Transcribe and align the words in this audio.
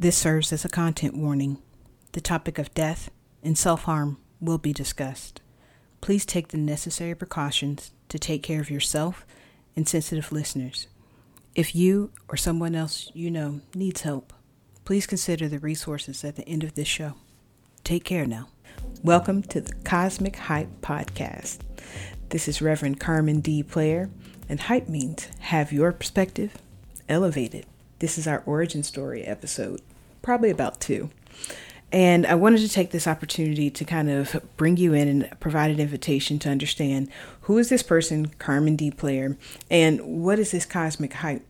This 0.00 0.16
serves 0.16 0.50
as 0.50 0.64
a 0.64 0.70
content 0.70 1.14
warning. 1.14 1.58
The 2.12 2.22
topic 2.22 2.56
of 2.56 2.72
death 2.72 3.10
and 3.42 3.58
self 3.58 3.82
harm 3.82 4.16
will 4.40 4.56
be 4.56 4.72
discussed. 4.72 5.42
Please 6.00 6.24
take 6.24 6.48
the 6.48 6.56
necessary 6.56 7.14
precautions 7.14 7.90
to 8.08 8.18
take 8.18 8.42
care 8.42 8.62
of 8.62 8.70
yourself 8.70 9.26
and 9.76 9.86
sensitive 9.86 10.32
listeners. 10.32 10.86
If 11.54 11.74
you 11.74 12.12
or 12.30 12.38
someone 12.38 12.74
else 12.74 13.10
you 13.12 13.30
know 13.30 13.60
needs 13.74 14.00
help, 14.00 14.32
please 14.86 15.06
consider 15.06 15.48
the 15.48 15.58
resources 15.58 16.24
at 16.24 16.36
the 16.36 16.48
end 16.48 16.64
of 16.64 16.76
this 16.76 16.88
show. 16.88 17.16
Take 17.84 18.04
care 18.04 18.24
now. 18.24 18.48
Welcome 19.02 19.42
to 19.42 19.60
the 19.60 19.74
Kosmic 19.84 20.36
Hype 20.36 20.80
Podcast. 20.80 21.58
This 22.30 22.48
is 22.48 22.62
Reverend 22.62 23.00
Carmen 23.00 23.40
D. 23.40 23.62
Player, 23.62 24.08
and 24.48 24.60
hype 24.60 24.88
means 24.88 25.28
have 25.40 25.74
your 25.74 25.92
perspective 25.92 26.56
elevated. 27.06 27.66
This 27.98 28.16
is 28.16 28.26
our 28.26 28.42
origin 28.46 28.82
story 28.82 29.24
episode, 29.24 29.82
probably 30.22 30.50
about 30.50 30.80
two. 30.80 31.10
And 31.92 32.24
I 32.24 32.36
wanted 32.36 32.60
to 32.60 32.68
take 32.68 32.90
this 32.90 33.08
opportunity 33.08 33.68
to 33.70 33.84
kind 33.84 34.08
of 34.08 34.40
bring 34.56 34.76
you 34.76 34.94
in 34.94 35.08
and 35.08 35.40
provide 35.40 35.72
an 35.72 35.80
invitation 35.80 36.38
to 36.40 36.48
understand 36.48 37.08
who 37.42 37.58
is 37.58 37.68
this 37.68 37.82
person, 37.82 38.26
Carmen 38.38 38.76
D. 38.76 38.90
Player, 38.92 39.36
and 39.70 40.00
what 40.22 40.38
is 40.38 40.52
this 40.52 40.64
cosmic 40.64 41.14
hype? 41.14 41.44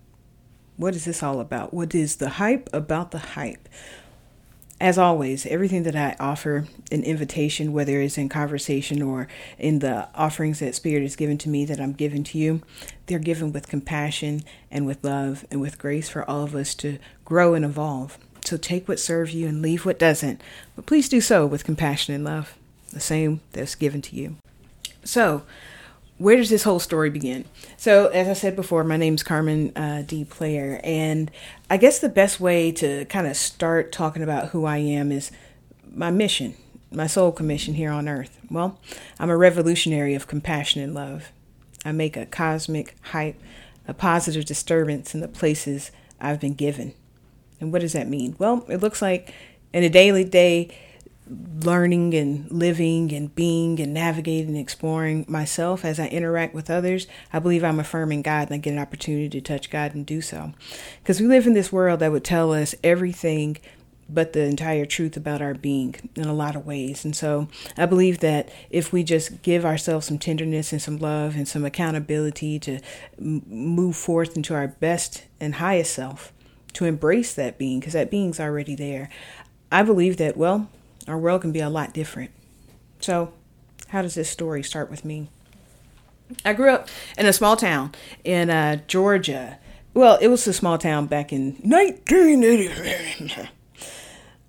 What 0.77 0.95
is 0.95 1.05
this 1.05 1.23
all 1.23 1.41
about? 1.41 1.75
What 1.75 1.95
is 1.95 2.17
the 2.17 2.31
hype 2.31 2.71
about 2.73 3.11
the 3.11 3.19
hype? 3.19 3.69
As 4.81 4.97
always, 4.97 5.45
everything 5.45 5.83
that 5.83 5.95
I 5.95 6.17
offer 6.19 6.67
an 6.91 7.03
invitation, 7.03 7.75
whether 7.75 8.01
it's 8.01 8.17
in 8.17 8.31
conversation 8.31 9.03
or 9.03 9.29
in 9.59 9.81
the 9.81 10.09
offerings 10.15 10.61
that 10.61 10.75
Spirit 10.75 11.03
has 11.03 11.17
given 11.17 11.37
to 11.37 11.51
me 11.51 11.67
that 11.67 11.79
I'm 11.79 11.93
giving 11.93 12.25
to 12.25 12.39
you, 12.39 12.63
they're 13.05 13.19
given 13.19 13.53
with 13.53 13.69
compassion 13.69 14.43
and 14.71 14.87
with 14.87 15.05
love 15.05 15.45
and 15.51 15.61
with 15.61 15.77
grace 15.77 16.09
for 16.09 16.25
all 16.25 16.45
of 16.45 16.55
us 16.55 16.75
to 16.77 16.99
grow 17.27 17.53
and 17.53 17.63
evolve. 17.63 18.17
So 18.51 18.57
take 18.57 18.89
what 18.89 18.99
serves 18.99 19.33
you 19.33 19.47
and 19.47 19.63
leave 19.63 19.87
what 19.87 19.97
doesn't. 19.97 20.41
But 20.75 20.85
please 20.85 21.09
do 21.09 21.21
so 21.21 21.47
with 21.47 21.63
compassion 21.63 22.17
and 22.17 22.25
love, 22.25 22.59
the 22.93 22.99
same 22.99 23.43
that's 23.53 23.77
given 23.77 24.03
to 24.03 24.17
you. 24.17 24.39
So, 25.05 25.45
where 26.19 26.37
does 26.37 26.51
this 26.51 26.65
whole 26.65 26.81
story 26.81 27.11
begin? 27.11 27.45
So, 27.77 28.09
as 28.09 28.27
I 28.27 28.33
said 28.33 28.57
before, 28.57 28.83
my 28.83 28.97
name's 28.97 29.23
Carmen 29.23 29.71
uh, 29.77 30.03
D. 30.05 30.25
Player, 30.25 30.81
and 30.83 31.31
I 31.71 31.77
guess 31.77 32.01
the 32.01 32.09
best 32.09 32.41
way 32.41 32.73
to 32.73 33.05
kind 33.05 33.29
of 33.29 33.37
start 33.37 33.93
talking 33.93 34.25
about 34.25 34.49
who 34.49 34.65
I 34.65 34.79
am 34.79 35.13
is 35.13 35.31
my 35.89 36.11
mission, 36.11 36.57
my 36.91 37.07
soul 37.07 37.31
commission 37.31 37.75
here 37.75 37.93
on 37.93 38.09
earth. 38.09 38.37
Well, 38.51 38.81
I'm 39.21 39.31
a 39.31 39.37
revolutionary 39.37 40.17
of 40.17 40.27
compassion 40.27 40.83
and 40.83 40.93
love. 40.93 41.31
I 41.85 41.93
make 41.93 42.17
a 42.17 42.27
cosmic 42.27 42.97
hype, 43.01 43.41
a 43.87 43.95
positive 43.95 44.45
disturbance 44.45 45.15
in 45.15 45.21
the 45.21 45.29
places 45.29 45.93
I've 46.21 46.41
been 46.41 46.55
given. 46.55 46.95
And 47.61 47.73
what 47.73 47.81
does 47.81 47.93
that 47.93 48.09
mean? 48.09 48.37
Well, 48.39 48.65
it 48.69 48.79
looks 48.79 49.03
like 49.03 49.35
in 49.73 49.85
a 49.85 49.89
daily 49.89 50.25
day, 50.25 50.77
learning 51.63 52.15
and 52.15 52.51
living 52.51 53.13
and 53.13 53.33
being 53.35 53.79
and 53.79 53.95
navigating 53.95 54.49
and 54.49 54.59
exploring 54.59 55.25
myself 55.29 55.85
as 55.85 56.01
I 56.01 56.09
interact 56.09 56.55
with 56.55 56.71
others, 56.71 57.07
I 57.33 57.39
believe 57.39 57.63
I'm 57.63 57.79
affirming 57.79 58.23
God 58.23 58.49
and 58.49 58.55
I 58.55 58.59
get 58.59 58.73
an 58.73 58.81
opportunity 58.81 59.29
to 59.29 59.41
touch 59.41 59.71
God 59.71 59.95
and 59.95 60.05
do 60.05 60.21
so. 60.21 60.53
Because 61.03 61.21
we 61.21 61.29
live 61.29 61.47
in 61.47 61.55
this 61.55 61.73
world 61.73 62.01
that 62.01 62.11
would 62.11 62.25
tell 62.25 62.53
us 62.53 62.75
everything 62.83 63.59
but 64.13 64.33
the 64.33 64.43
entire 64.43 64.85
truth 64.85 65.17
about 65.17 65.41
our 65.41 65.55
being 65.55 65.95
in 66.17 66.25
a 66.25 66.35
lot 66.35 66.57
of 66.57 66.67
ways. 66.67 67.05
And 67.05 67.15
so 67.15 67.47
I 67.77 67.87
believe 67.87 68.19
that 68.21 68.51
if 68.69 68.93
we 68.93 69.05
just 69.05 69.43
give 69.43 69.65
ourselves 69.65 70.07
some 70.07 70.19
tenderness 70.19 70.73
and 70.73 70.83
some 70.83 70.99
love 70.99 71.37
and 71.37 71.47
some 71.47 71.65
accountability 71.65 72.59
to 72.61 72.81
move 73.19 73.95
forth 73.95 74.37
into 74.37 74.53
our 74.55 74.67
best 74.67 75.27
and 75.39 75.57
highest 75.57 75.95
self, 75.95 76.33
to 76.75 76.85
embrace 76.85 77.35
that 77.35 77.59
being 77.59 77.81
because 77.81 77.93
that 77.95 78.11
being's 78.11 78.41
already 78.41 78.75
there. 78.75 79.09
I 79.73 79.83
believe 79.83 80.17
that, 80.17 80.37
well, 80.37 80.69
our 81.07 81.19
world 81.19 81.43
can 81.43 81.53
be 81.53 81.61
a 81.61 81.71
lot 81.71 81.95
different. 81.95 82.31
So, 83.01 83.33
how 83.89 84.03
does 84.03 84.15
this 84.15 84.31
story 84.31 84.63
start 84.63 84.91
with 84.91 85.05
me? 85.05 85.31
I 86.45 86.53
grew 86.53 86.71
up 86.71 86.89
in 87.19 87.27
a 87.27 87.33
small 87.33 87.57
town 87.57 87.93
in 88.25 88.51
uh, 88.51 88.81
Georgia. 88.87 89.59
Well, 89.95 90.19
it 90.21 90.29
was 90.29 90.47
a 90.47 90.53
small 90.53 90.79
town 90.79 91.07
back 91.07 91.33
in 91.33 91.57
1980. 91.63 93.49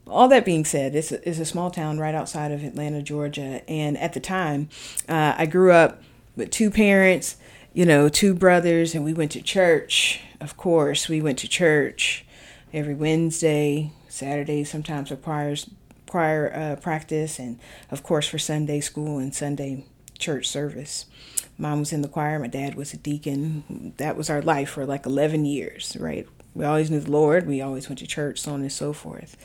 All 0.07 0.27
that 0.27 0.45
being 0.45 0.65
said, 0.65 0.93
it's 0.93 1.11
a, 1.11 1.27
it's 1.27 1.39
a 1.39 1.45
small 1.45 1.71
town 1.71 1.97
right 1.97 2.13
outside 2.13 2.51
of 2.51 2.63
Atlanta, 2.63 3.01
Georgia. 3.01 3.67
And 3.67 3.97
at 3.97 4.13
the 4.13 4.19
time, 4.19 4.69
uh, 5.07 5.33
I 5.37 5.45
grew 5.45 5.71
up 5.71 6.03
with 6.35 6.51
two 6.51 6.69
parents, 6.69 7.37
you 7.73 7.85
know, 7.85 8.09
two 8.09 8.33
brothers, 8.33 8.93
and 8.95 9.03
we 9.03 9.13
went 9.13 9.31
to 9.31 9.41
church 9.41 10.21
of 10.41 10.57
course, 10.57 11.07
we 11.07 11.21
went 11.21 11.37
to 11.39 11.47
church 11.47 12.25
every 12.73 12.95
Wednesday, 12.95 13.91
Saturday 14.09 14.63
sometimes 14.63 15.09
for 15.09 15.15
requires 15.15 15.69
choir 16.09 16.51
uh, 16.53 16.75
practice, 16.81 17.37
and 17.39 17.59
of 17.91 18.01
course 18.03 18.27
for 18.27 18.39
Sunday 18.39 18.79
school 18.81 19.19
and 19.19 19.33
Sunday 19.33 19.85
church 20.17 20.49
service. 20.49 21.05
Mom 21.57 21.79
was 21.79 21.93
in 21.93 22.01
the 22.01 22.07
choir, 22.07 22.39
my 22.39 22.47
dad 22.47 22.73
was 22.73 22.91
a 22.91 22.97
deacon. 22.97 23.93
That 23.97 24.17
was 24.17 24.29
our 24.29 24.41
life 24.41 24.71
for 24.71 24.85
like 24.85 25.05
11 25.05 25.45
years, 25.45 25.95
right? 25.99 26.27
We 26.55 26.65
always 26.65 26.89
knew 26.89 26.99
the 26.99 27.11
Lord, 27.11 27.47
we 27.47 27.61
always 27.61 27.87
went 27.87 27.99
to 27.99 28.07
church, 28.07 28.41
so 28.41 28.53
on 28.53 28.61
and 28.61 28.71
so 28.71 28.93
forth. 28.93 29.37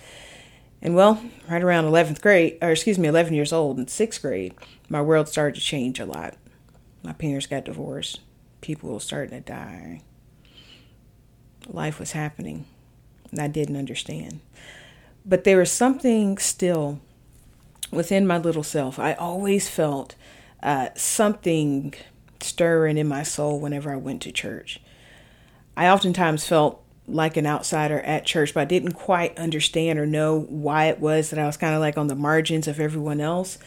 And 0.81 0.95
well, 0.95 1.23
right 1.49 1.63
around 1.63 1.85
11th 1.85 2.23
grade, 2.23 2.59
or 2.63 2.71
excuse 2.71 2.99
me, 2.99 3.07
11 3.07 3.35
years 3.35 3.53
old 3.53 3.79
in 3.79 3.87
sixth 3.87 4.23
grade, 4.23 4.55
my 4.89 5.03
world 5.03 5.29
started 5.29 5.57
to 5.57 5.65
change 5.65 6.01
a 6.01 6.07
lot. 6.07 6.37
My 7.03 7.13
parents 7.13 7.47
got 7.47 7.65
divorced. 7.65 8.21
People 8.61 8.93
were 8.93 9.01
starting 9.01 9.37
to 9.37 9.41
die 9.41 10.03
life 11.69 11.99
was 11.99 12.13
happening. 12.13 12.67
And 13.31 13.41
I 13.41 13.49
didn't 13.49 13.77
understand. 13.77 14.41
But 15.25 15.45
there 15.45 15.59
was 15.59 15.71
something 15.71 16.39
still 16.39 17.01
within 17.91 18.27
my 18.27 18.39
little 18.39 18.63
self. 18.63 18.99
I 18.99 19.15
always 19.15 19.69
felt 19.69 20.15
uh, 20.63 20.89
something 20.95 21.95
stirring 22.41 22.99
in 22.99 23.09
my 23.09 23.23
soul 23.23 23.59
whenever 23.59 23.93
I 23.93 23.97
went 23.97 24.23
to 24.23 24.33
church. 24.33 24.81
I 25.77 25.89
oftentimes 25.89 26.47
felt 26.47 26.83
like 27.09 27.37
an 27.37 27.47
outsider 27.47 28.01
at 28.01 28.27
church, 28.27 28.55
but 28.55 28.61
I 28.61 28.65
didn't 28.65 28.93
quite 28.93 29.39
understand 29.39 29.99
or 29.99 30.07
know 30.07 30.41
why 30.41 30.87
it 30.87 31.01
was 31.01 31.31
that 31.31 31.39
I 31.39 31.47
was 31.47 31.57
kind 31.57 31.75
of 31.75 31.81
like 31.81 31.99
on 31.99 32.07
the 32.07 32.15
margins 32.15 32.69
of 32.69 32.81
everyone 32.81 33.21
else. 33.21 33.59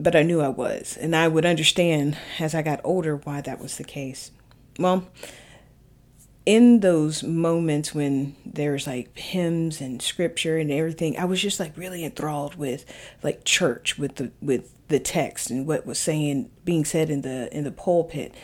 But 0.00 0.14
I 0.14 0.22
knew 0.22 0.40
I 0.40 0.48
was, 0.48 0.96
and 1.00 1.14
I 1.16 1.26
would 1.26 1.44
understand 1.44 2.16
as 2.38 2.54
I 2.54 2.62
got 2.62 2.80
older 2.84 3.16
why 3.16 3.40
that 3.40 3.60
was 3.60 3.76
the 3.76 3.84
case. 3.84 4.30
Well, 4.78 5.08
in 6.48 6.80
those 6.80 7.22
moments 7.22 7.94
when 7.94 8.34
there's 8.46 8.86
like 8.86 9.14
hymns 9.18 9.82
and 9.82 10.00
scripture 10.00 10.56
and 10.56 10.70
everything, 10.70 11.18
I 11.18 11.26
was 11.26 11.42
just 11.42 11.60
like 11.60 11.76
really 11.76 12.04
enthralled 12.04 12.54
with 12.54 12.86
like 13.22 13.44
church, 13.44 13.98
with 13.98 14.14
the 14.14 14.30
with 14.40 14.72
the 14.88 14.98
text 14.98 15.50
and 15.50 15.66
what 15.66 15.84
was 15.84 15.98
saying 15.98 16.50
being 16.64 16.86
said 16.86 17.10
in 17.10 17.20
the 17.20 17.54
in 17.54 17.64
the 17.64 17.70
pulpit. 17.70 18.34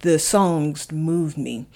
The 0.00 0.18
songs 0.18 0.90
moved 0.90 1.36
me. 1.36 1.66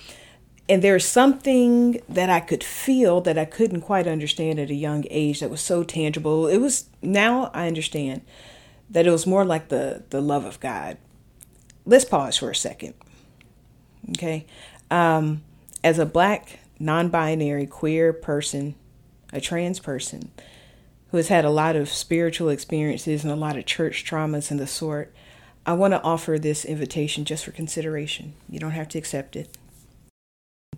And 0.71 0.81
there's 0.81 1.05
something 1.05 2.01
that 2.09 2.31
I 2.31 2.41
could 2.41 2.65
feel 2.65 3.21
that 3.21 3.37
I 3.37 3.45
couldn't 3.45 3.83
quite 3.83 4.07
understand 4.07 4.59
at 4.59 4.71
a 4.71 4.75
young 4.75 5.05
age 5.11 5.41
that 5.41 5.51
was 5.51 5.61
so 5.61 5.85
tangible. 5.85 6.47
It 6.47 6.57
was 6.57 6.89
now 7.03 7.51
I 7.53 7.67
understand 7.67 8.23
that 8.91 9.07
it 9.07 9.11
was 9.11 9.27
more 9.27 9.45
like 9.45 9.69
the 9.69 10.05
the 10.11 10.21
love 10.21 10.45
of 10.45 10.61
God. 10.61 10.99
Let's 11.87 12.05
pause 12.05 12.39
for 12.39 12.51
a 12.51 12.57
second. 12.57 12.95
Okay. 14.11 14.47
Um, 14.91 15.43
as 15.83 15.99
a 15.99 16.07
black, 16.07 16.61
non 16.79 17.09
binary, 17.09 17.67
queer 17.67 18.13
person, 18.13 18.75
a 19.33 19.41
trans 19.41 19.81
person 19.81 20.31
who 21.11 21.19
has 21.19 21.29
had 21.29 21.45
a 21.45 21.51
lot 21.51 21.77
of 21.77 21.89
spiritual 21.93 22.49
experiences 22.49 23.23
and 23.23 23.33
a 23.33 23.37
lot 23.37 23.57
of 23.57 23.65
church 23.67 24.05
traumas 24.05 24.51
and 24.51 24.59
the 24.59 24.67
sort, 24.67 25.15
I 25.65 25.73
want 25.75 25.93
to 25.93 26.03
offer 26.03 26.39
this 26.39 26.65
invitation 26.65 27.25
just 27.25 27.45
for 27.45 27.53
consideration. 27.53 28.35
You 28.49 28.59
don't 28.59 28.73
have 28.73 28.89
to 28.89 28.99
accept 28.99 29.37
it. 29.37 29.57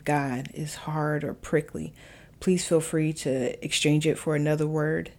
God 0.04 0.50
is 0.52 0.74
hard 0.74 1.24
or 1.24 1.32
prickly. 1.32 1.94
Please 2.38 2.68
feel 2.68 2.80
free 2.80 3.12
to 3.14 3.64
exchange 3.64 4.06
it 4.06 4.18
for 4.18 4.36
another 4.36 4.66
word. 4.66 5.10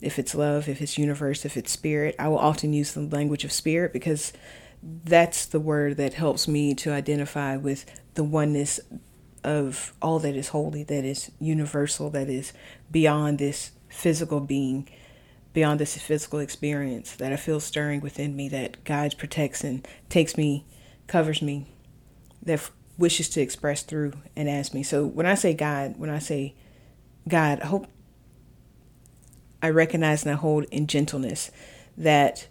If 0.00 0.18
it's 0.18 0.34
love, 0.34 0.68
if 0.68 0.80
it's 0.80 0.98
universe, 0.98 1.44
if 1.44 1.56
it's 1.56 1.72
spirit, 1.72 2.14
I 2.18 2.28
will 2.28 2.38
often 2.38 2.72
use 2.72 2.92
the 2.92 3.00
language 3.00 3.44
of 3.44 3.52
spirit 3.52 3.92
because 3.92 4.32
that's 4.82 5.46
the 5.46 5.60
word 5.60 5.96
that 5.96 6.14
helps 6.14 6.46
me 6.46 6.74
to 6.74 6.92
identify 6.92 7.56
with 7.56 7.84
the 8.14 8.24
oneness 8.24 8.78
of 9.44 9.94
all 10.00 10.18
that 10.20 10.34
is 10.34 10.48
holy, 10.48 10.84
that 10.84 11.04
is 11.04 11.30
universal, 11.40 12.10
that 12.10 12.28
is 12.28 12.52
beyond 12.90 13.38
this 13.38 13.72
physical 13.88 14.40
being, 14.40 14.88
beyond 15.52 15.80
this 15.80 15.96
physical 15.96 16.38
experience 16.38 17.16
that 17.16 17.32
I 17.32 17.36
feel 17.36 17.60
stirring 17.60 18.00
within 18.00 18.36
me, 18.36 18.48
that 18.50 18.84
guides, 18.84 19.14
protects, 19.14 19.64
and 19.64 19.86
takes 20.08 20.36
me, 20.36 20.64
covers 21.06 21.42
me, 21.42 21.66
that 22.42 22.70
wishes 22.96 23.28
to 23.30 23.40
express 23.40 23.82
through 23.82 24.12
and 24.36 24.48
as 24.48 24.74
me. 24.74 24.82
So 24.82 25.06
when 25.06 25.26
I 25.26 25.34
say 25.34 25.54
God, 25.54 25.94
when 25.96 26.10
I 26.10 26.18
say 26.18 26.54
God, 27.28 27.60
I 27.60 27.66
hope 27.66 27.86
I 29.62 29.70
recognize 29.70 30.24
and 30.24 30.32
I 30.32 30.36
hold 30.36 30.64
in 30.64 30.86
gentleness 30.86 31.50
that 31.96 32.48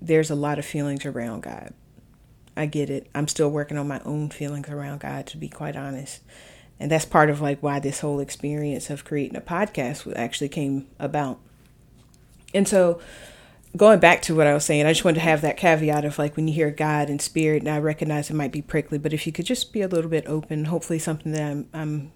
there's 0.00 0.30
a 0.30 0.34
lot 0.34 0.58
of 0.58 0.64
feelings 0.64 1.06
around 1.06 1.42
God 1.42 1.72
I 2.56 2.66
get 2.66 2.90
it. 2.90 3.08
I'm 3.14 3.28
still 3.28 3.50
working 3.50 3.78
on 3.78 3.88
my 3.88 4.00
own 4.04 4.30
feelings 4.30 4.68
around 4.68 5.00
God, 5.00 5.26
to 5.28 5.36
be 5.36 5.48
quite 5.48 5.76
honest. 5.76 6.22
And 6.78 6.90
that's 6.90 7.04
part 7.04 7.30
of 7.30 7.40
like 7.40 7.62
why 7.62 7.80
this 7.80 8.00
whole 8.00 8.20
experience 8.20 8.90
of 8.90 9.04
creating 9.04 9.36
a 9.36 9.40
podcast 9.40 10.12
actually 10.16 10.48
came 10.48 10.86
about. 10.98 11.40
And 12.52 12.68
so 12.68 13.00
going 13.76 13.98
back 13.98 14.22
to 14.22 14.34
what 14.34 14.46
I 14.46 14.54
was 14.54 14.64
saying, 14.64 14.86
I 14.86 14.92
just 14.92 15.04
wanted 15.04 15.16
to 15.16 15.20
have 15.22 15.40
that 15.42 15.56
caveat 15.56 16.04
of 16.04 16.18
like 16.18 16.36
when 16.36 16.46
you 16.46 16.54
hear 16.54 16.70
God 16.70 17.08
and 17.08 17.20
spirit, 17.20 17.62
and 17.62 17.68
I 17.68 17.78
recognize 17.78 18.30
it 18.30 18.34
might 18.34 18.52
be 18.52 18.62
prickly, 18.62 18.98
but 18.98 19.12
if 19.12 19.26
you 19.26 19.32
could 19.32 19.46
just 19.46 19.72
be 19.72 19.82
a 19.82 19.88
little 19.88 20.10
bit 20.10 20.26
open, 20.26 20.66
hopefully 20.66 20.98
something 20.98 21.32
that 21.32 21.42
I'm, 21.42 21.68
I'm 21.72 22.12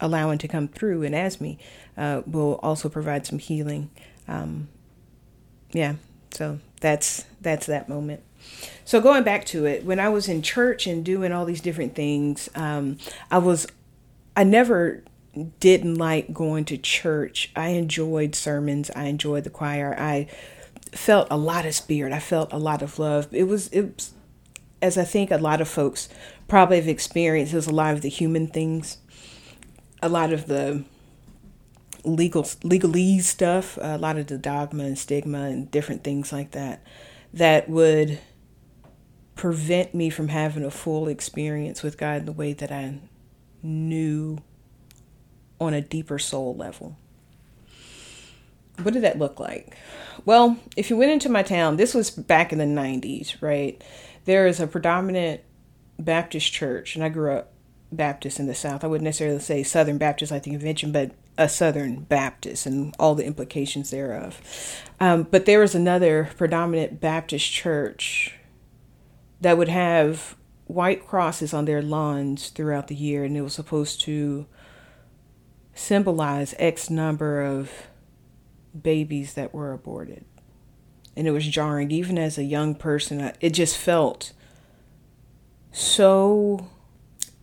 allowing 0.00 0.38
to 0.38 0.48
come 0.48 0.68
through 0.68 1.02
and 1.02 1.14
as 1.14 1.40
me 1.40 1.58
uh, 1.96 2.22
will 2.26 2.54
also 2.62 2.88
provide 2.88 3.26
some 3.26 3.38
healing. 3.38 3.90
Um, 4.26 4.68
yeah, 5.72 5.94
so 6.30 6.58
that's 6.80 7.24
that's 7.40 7.66
that 7.66 7.88
moment. 7.88 8.22
So 8.84 9.00
going 9.00 9.24
back 9.24 9.44
to 9.46 9.64
it, 9.66 9.84
when 9.84 9.98
I 9.98 10.08
was 10.08 10.28
in 10.28 10.42
church 10.42 10.86
and 10.86 11.04
doing 11.04 11.32
all 11.32 11.44
these 11.44 11.60
different 11.60 11.94
things, 11.94 12.48
um, 12.54 12.98
I 13.30 13.38
was 13.38 13.66
I 14.36 14.44
never 14.44 15.02
didn't 15.60 15.96
like 15.96 16.32
going 16.32 16.64
to 16.66 16.78
church. 16.78 17.50
I 17.56 17.68
enjoyed 17.68 18.34
sermons. 18.34 18.90
I 18.94 19.04
enjoyed 19.04 19.44
the 19.44 19.50
choir. 19.50 19.94
I 19.98 20.28
felt 20.92 21.28
a 21.30 21.36
lot 21.36 21.66
of 21.66 21.74
spirit. 21.74 22.12
I 22.12 22.20
felt 22.20 22.52
a 22.52 22.58
lot 22.58 22.82
of 22.82 22.98
love. 22.98 23.28
It 23.32 23.44
was 23.44 23.68
it 23.68 23.94
was, 23.96 24.12
as 24.80 24.98
I 24.98 25.04
think 25.04 25.30
a 25.30 25.38
lot 25.38 25.60
of 25.60 25.68
folks 25.68 26.08
probably 26.46 26.76
have 26.76 26.88
experienced. 26.88 27.52
It 27.52 27.56
was 27.56 27.66
a 27.66 27.74
lot 27.74 27.94
of 27.94 28.02
the 28.02 28.08
human 28.08 28.46
things, 28.46 28.98
a 30.04 30.08
lot 30.08 30.34
of 30.34 30.46
the 30.46 30.84
legal 32.04 32.42
legalese 32.42 33.22
stuff, 33.22 33.78
a 33.80 33.96
lot 33.96 34.18
of 34.18 34.26
the 34.26 34.36
dogma 34.36 34.84
and 34.84 34.98
stigma 34.98 35.44
and 35.44 35.70
different 35.70 36.04
things 36.04 36.30
like 36.30 36.50
that 36.50 36.82
that 37.32 37.70
would 37.70 38.18
prevent 39.34 39.94
me 39.94 40.10
from 40.10 40.28
having 40.28 40.62
a 40.62 40.70
full 40.70 41.08
experience 41.08 41.82
with 41.82 41.96
God 41.96 42.18
in 42.18 42.26
the 42.26 42.32
way 42.32 42.52
that 42.52 42.70
I 42.70 42.98
knew 43.62 44.36
on 45.58 45.72
a 45.72 45.80
deeper 45.80 46.18
soul 46.18 46.54
level. 46.54 46.98
What 48.82 48.92
did 48.92 49.04
that 49.04 49.18
look 49.18 49.40
like? 49.40 49.74
Well, 50.26 50.58
if 50.76 50.90
you 50.90 50.98
went 50.98 51.12
into 51.12 51.30
my 51.30 51.42
town, 51.42 51.76
this 51.76 51.94
was 51.94 52.10
back 52.10 52.52
in 52.52 52.58
the 52.58 52.64
90s, 52.64 53.40
right? 53.40 53.82
There 54.26 54.46
is 54.46 54.60
a 54.60 54.66
predominant 54.66 55.40
Baptist 55.98 56.52
church, 56.52 56.94
and 56.94 57.02
I 57.02 57.08
grew 57.08 57.32
up 57.32 57.53
Baptist 57.92 58.40
in 58.40 58.46
the 58.46 58.54
South. 58.54 58.84
I 58.84 58.86
wouldn't 58.86 59.04
necessarily 59.04 59.38
say 59.38 59.62
Southern 59.62 59.98
Baptist 59.98 60.32
like 60.32 60.42
the 60.42 60.50
convention, 60.50 60.92
but 60.92 61.12
a 61.36 61.48
Southern 61.48 62.00
Baptist 62.00 62.66
and 62.66 62.94
all 62.98 63.14
the 63.14 63.24
implications 63.24 63.90
thereof. 63.90 64.40
Um, 65.00 65.24
but 65.24 65.46
there 65.46 65.60
was 65.60 65.74
another 65.74 66.30
predominant 66.36 67.00
Baptist 67.00 67.50
church 67.50 68.34
that 69.40 69.58
would 69.58 69.68
have 69.68 70.36
white 70.66 71.06
crosses 71.06 71.52
on 71.52 71.64
their 71.64 71.82
lawns 71.82 72.48
throughout 72.48 72.88
the 72.88 72.94
year, 72.94 73.24
and 73.24 73.36
it 73.36 73.42
was 73.42 73.54
supposed 73.54 74.00
to 74.02 74.46
symbolize 75.74 76.54
X 76.58 76.88
number 76.88 77.42
of 77.42 77.70
babies 78.80 79.34
that 79.34 79.52
were 79.52 79.72
aborted. 79.72 80.24
And 81.16 81.28
it 81.28 81.32
was 81.32 81.46
jarring, 81.46 81.90
even 81.90 82.18
as 82.18 82.38
a 82.38 82.44
young 82.44 82.74
person. 82.74 83.32
It 83.40 83.50
just 83.50 83.76
felt 83.76 84.32
so 85.70 86.70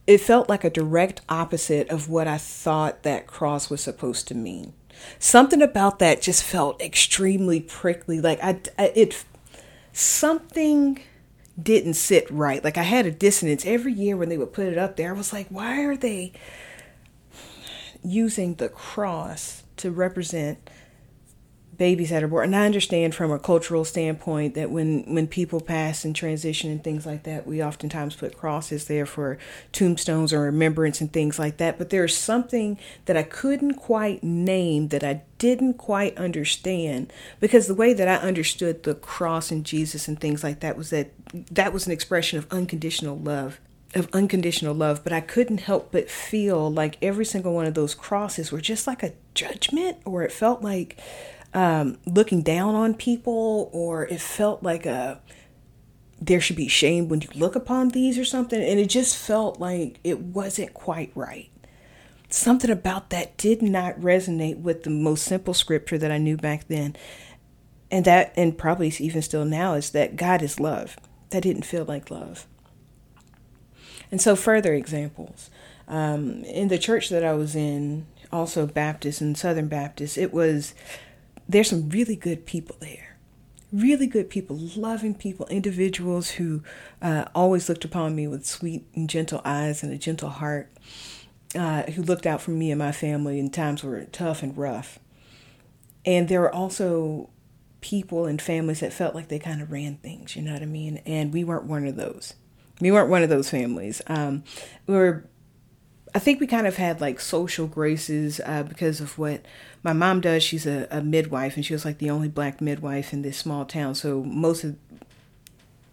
it 0.07 0.19
felt 0.19 0.49
like 0.49 0.63
a 0.63 0.69
direct 0.69 1.21
opposite 1.29 1.89
of 1.89 2.09
what 2.09 2.27
I 2.27 2.37
thought 2.37 3.03
that 3.03 3.27
cross 3.27 3.69
was 3.69 3.81
supposed 3.81 4.27
to 4.29 4.35
mean. 4.35 4.73
Something 5.19 5.61
about 5.61 5.99
that 5.99 6.21
just 6.21 6.43
felt 6.43 6.81
extremely 6.81 7.59
prickly. 7.59 8.19
Like 8.19 8.43
I, 8.43 8.59
I 8.77 8.91
it, 8.95 9.23
something 9.93 10.99
didn't 11.61 11.93
sit 11.95 12.29
right. 12.29 12.63
Like 12.63 12.77
I 12.77 12.83
had 12.83 13.05
a 13.05 13.11
dissonance 13.11 13.65
every 13.65 13.93
year 13.93 14.17
when 14.17 14.29
they 14.29 14.37
would 14.37 14.53
put 14.53 14.67
it 14.67 14.77
up 14.77 14.95
there. 14.95 15.09
I 15.09 15.17
was 15.17 15.33
like, 15.33 15.47
why 15.49 15.83
are 15.83 15.97
they 15.97 16.33
using 18.03 18.55
the 18.55 18.69
cross 18.69 19.63
to 19.77 19.91
represent 19.91 20.69
babies 21.81 22.11
that 22.11 22.21
are 22.21 22.27
born. 22.27 22.45
And 22.45 22.55
I 22.55 22.67
understand 22.67 23.15
from 23.15 23.31
a 23.31 23.39
cultural 23.39 23.83
standpoint 23.83 24.53
that 24.53 24.69
when 24.69 25.01
when 25.15 25.25
people 25.25 25.59
pass 25.59 26.05
and 26.05 26.15
transition 26.15 26.69
and 26.69 26.83
things 26.83 27.07
like 27.07 27.23
that, 27.23 27.47
we 27.47 27.63
oftentimes 27.63 28.15
put 28.15 28.37
crosses 28.37 28.85
there 28.85 29.07
for 29.07 29.39
tombstones 29.71 30.31
or 30.31 30.41
remembrance 30.41 31.01
and 31.01 31.11
things 31.11 31.39
like 31.39 31.57
that. 31.57 31.79
But 31.79 31.89
there's 31.89 32.15
something 32.15 32.77
that 33.05 33.17
I 33.17 33.23
couldn't 33.23 33.73
quite 33.73 34.23
name 34.23 34.89
that 34.89 35.03
I 35.03 35.23
didn't 35.39 35.79
quite 35.79 36.15
understand 36.19 37.11
because 37.39 37.65
the 37.65 37.73
way 37.73 37.95
that 37.95 38.07
I 38.07 38.17
understood 38.27 38.83
the 38.83 38.93
cross 38.93 39.49
and 39.49 39.65
Jesus 39.65 40.07
and 40.07 40.21
things 40.21 40.43
like 40.43 40.59
that 40.59 40.77
was 40.77 40.91
that 40.91 41.09
that 41.49 41.73
was 41.73 41.87
an 41.87 41.93
expression 41.93 42.37
of 42.37 42.45
unconditional 42.51 43.17
love 43.17 43.59
of 43.93 44.07
unconditional 44.13 44.73
love, 44.73 45.03
but 45.03 45.11
I 45.11 45.19
couldn't 45.19 45.61
help 45.61 45.91
but 45.91 46.09
feel 46.09 46.71
like 46.71 46.97
every 47.01 47.25
single 47.25 47.53
one 47.53 47.65
of 47.65 47.73
those 47.73 47.93
crosses 47.93 48.49
were 48.49 48.61
just 48.61 48.87
like 48.87 49.03
a 49.03 49.11
judgment, 49.33 49.97
or 50.05 50.23
it 50.23 50.31
felt 50.31 50.61
like 50.61 50.97
um, 51.53 51.97
looking 52.05 52.41
down 52.41 52.75
on 52.75 52.93
people, 52.93 53.69
or 53.73 54.07
it 54.07 54.21
felt 54.21 54.63
like 54.63 54.85
a 54.85 55.21
there 56.21 56.39
should 56.39 56.55
be 56.55 56.67
shame 56.67 57.09
when 57.09 57.21
you 57.21 57.27
look 57.33 57.55
upon 57.55 57.89
these 57.89 58.17
or 58.17 58.23
something. 58.23 58.61
And 58.61 58.79
it 58.79 58.87
just 58.87 59.17
felt 59.17 59.59
like 59.59 59.99
it 60.03 60.19
wasn't 60.19 60.73
quite 60.73 61.11
right. 61.15 61.49
Something 62.29 62.69
about 62.69 63.09
that 63.09 63.35
did 63.37 63.61
not 63.61 63.99
resonate 63.99 64.59
with 64.59 64.83
the 64.83 64.91
most 64.91 65.25
simple 65.25 65.55
scripture 65.55 65.97
that 65.97 66.11
I 66.11 66.19
knew 66.19 66.37
back 66.37 66.67
then. 66.67 66.95
And 67.89 68.05
that, 68.05 68.33
and 68.37 68.57
probably 68.57 68.93
even 68.99 69.21
still 69.21 69.43
now, 69.43 69.73
is 69.73 69.89
that 69.89 70.15
God 70.15 70.41
is 70.41 70.59
love. 70.59 70.95
That 71.31 71.43
didn't 71.43 71.65
feel 71.65 71.83
like 71.83 72.11
love. 72.11 72.45
And 74.11 74.21
so, 74.21 74.35
further 74.35 74.73
examples. 74.73 75.49
Um, 75.87 76.43
in 76.45 76.67
the 76.67 76.77
church 76.77 77.09
that 77.09 77.23
I 77.23 77.33
was 77.33 77.55
in, 77.55 78.05
also 78.31 78.65
Baptist 78.65 79.19
and 79.19 79.37
Southern 79.37 79.67
Baptist, 79.67 80.17
it 80.17 80.31
was 80.31 80.73
there's 81.51 81.69
some 81.69 81.89
really 81.89 82.15
good 82.15 82.45
people 82.45 82.75
there. 82.79 83.17
Really 83.71 84.07
good 84.07 84.29
people, 84.29 84.57
loving 84.75 85.15
people, 85.15 85.47
individuals 85.47 86.31
who 86.31 86.61
uh, 87.01 87.25
always 87.33 87.69
looked 87.69 87.85
upon 87.85 88.15
me 88.15 88.27
with 88.27 88.45
sweet 88.45 88.85
and 88.95 89.09
gentle 89.09 89.41
eyes 89.45 89.83
and 89.83 89.93
a 89.93 89.97
gentle 89.97 90.29
heart, 90.29 90.71
uh, 91.55 91.83
who 91.83 92.01
looked 92.01 92.25
out 92.25 92.41
for 92.41 92.51
me 92.51 92.71
and 92.71 92.79
my 92.79 92.91
family 92.91 93.39
in 93.39 93.49
times 93.49 93.83
were 93.83 94.03
tough 94.05 94.43
and 94.43 94.57
rough. 94.57 94.99
And 96.05 96.27
there 96.27 96.41
were 96.41 96.53
also 96.53 97.29
people 97.81 98.25
and 98.25 98.41
families 98.41 98.79
that 98.79 98.93
felt 98.93 99.15
like 99.15 99.27
they 99.27 99.39
kind 99.39 99.61
of 99.61 99.71
ran 99.71 99.97
things, 99.97 100.35
you 100.35 100.41
know 100.41 100.53
what 100.53 100.61
I 100.61 100.65
mean? 100.65 101.01
And 101.05 101.33
we 101.33 101.43
weren't 101.43 101.65
one 101.65 101.87
of 101.87 101.95
those. 101.95 102.33
We 102.79 102.91
weren't 102.91 103.09
one 103.09 103.23
of 103.23 103.29
those 103.29 103.49
families. 103.49 104.01
Um, 104.07 104.43
we 104.87 104.95
were 104.95 105.25
I 106.13 106.19
think 106.19 106.39
we 106.39 106.47
kind 106.47 106.67
of 106.67 106.75
had 106.75 106.99
like 106.99 107.19
social 107.19 107.67
graces 107.67 108.41
uh, 108.45 108.63
because 108.63 108.99
of 108.99 109.17
what 109.17 109.45
my 109.81 109.93
mom 109.93 110.21
does. 110.21 110.43
She's 110.43 110.65
a, 110.65 110.87
a, 110.91 111.01
midwife, 111.01 111.55
and 111.55 111.65
she 111.65 111.73
was 111.73 111.85
like 111.85 111.99
the 111.99 112.09
only 112.09 112.27
black 112.27 112.59
midwife 112.59 113.13
in 113.13 113.21
this 113.21 113.37
small 113.37 113.65
town. 113.65 113.95
So 113.95 114.23
most 114.23 114.63
of 114.63 114.75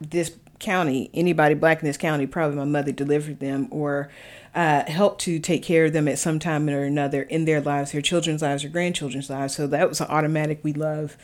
this 0.01 0.37
county, 0.59 1.09
anybody 1.15 1.55
black 1.55 1.81
in 1.81 1.87
this 1.87 1.97
county, 1.97 2.27
probably 2.27 2.57
my 2.57 2.65
mother 2.65 2.91
delivered 2.91 3.39
them 3.39 3.69
or 3.71 4.11
uh, 4.57 4.85
helped 4.91 5.21
to 5.23 5.39
take 5.39 5.63
care 5.63 5.85
of 5.85 5.93
them 5.93 6.09
at 6.09 6.19
some 6.19 6.41
time 6.41 6.69
or 6.69 6.83
another 6.83 7.23
in 7.23 7.45
their 7.45 7.61
lives, 7.61 7.93
their 7.93 8.03
children's 8.03 8.43
lives 8.43 8.65
or 8.65 8.69
grandchildren's 8.69 9.31
lives. 9.31 9.55
So 9.55 9.69
that 9.69 9.89
was 9.89 10.01
an 10.01 10.09
automatic. 10.09 10.61
We 10.65 10.73
love, 10.73 11.17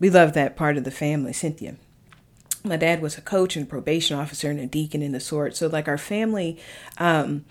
we 0.00 0.10
love 0.10 0.32
that 0.32 0.56
part 0.56 0.76
of 0.76 0.82
the 0.82 0.90
family. 0.90 1.32
Cynthia 1.32 1.76
my 2.62 2.76
dad 2.76 3.00
was 3.00 3.16
a 3.16 3.22
coach 3.22 3.56
and 3.56 3.68
probation 3.68 4.18
officer 4.18 4.50
and 4.50 4.60
a 4.60 4.66
deacon 4.66 5.02
in 5.02 5.12
the 5.12 5.20
sort. 5.20 5.56
So 5.56 5.66
like 5.66 5.88
our 5.88 5.98
family 5.98 6.58
um, 6.98 7.44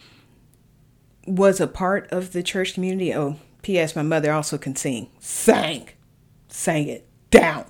was 1.26 1.60
a 1.60 1.68
part 1.68 2.10
of 2.12 2.34
the 2.34 2.44
church 2.44 2.74
community. 2.74 3.14
Oh, 3.14 3.38
P.S. 3.62 3.96
My 3.96 4.02
mother 4.02 4.32
also 4.32 4.58
can 4.58 4.76
sing. 4.76 5.10
Sang. 5.20 5.90
Sang 6.48 6.88
it 6.88 7.08
down. 7.32 7.66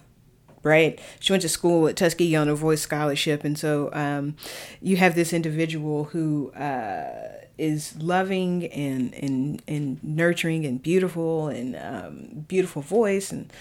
Right? 0.61 0.99
She 1.19 1.31
went 1.31 1.41
to 1.43 1.49
school 1.49 1.87
at 1.87 1.95
Tuskegee 1.95 2.35
on 2.35 2.49
a 2.49 2.55
voice 2.55 2.81
scholarship. 2.81 3.43
And 3.43 3.57
so 3.57 3.89
um, 3.93 4.35
you 4.81 4.97
have 4.97 5.15
this 5.15 5.31
individual 5.31 6.05
who 6.05 6.51
uh, 6.51 7.45
is 7.57 7.95
loving 8.01 8.65
and, 8.67 9.13
and, 9.15 9.61
and 9.67 10.03
nurturing 10.03 10.65
and 10.65 10.81
beautiful 10.83 11.47
and 11.47 11.75
um, 11.77 12.45
beautiful 12.47 12.81
voice 12.81 13.31
and 13.31 13.51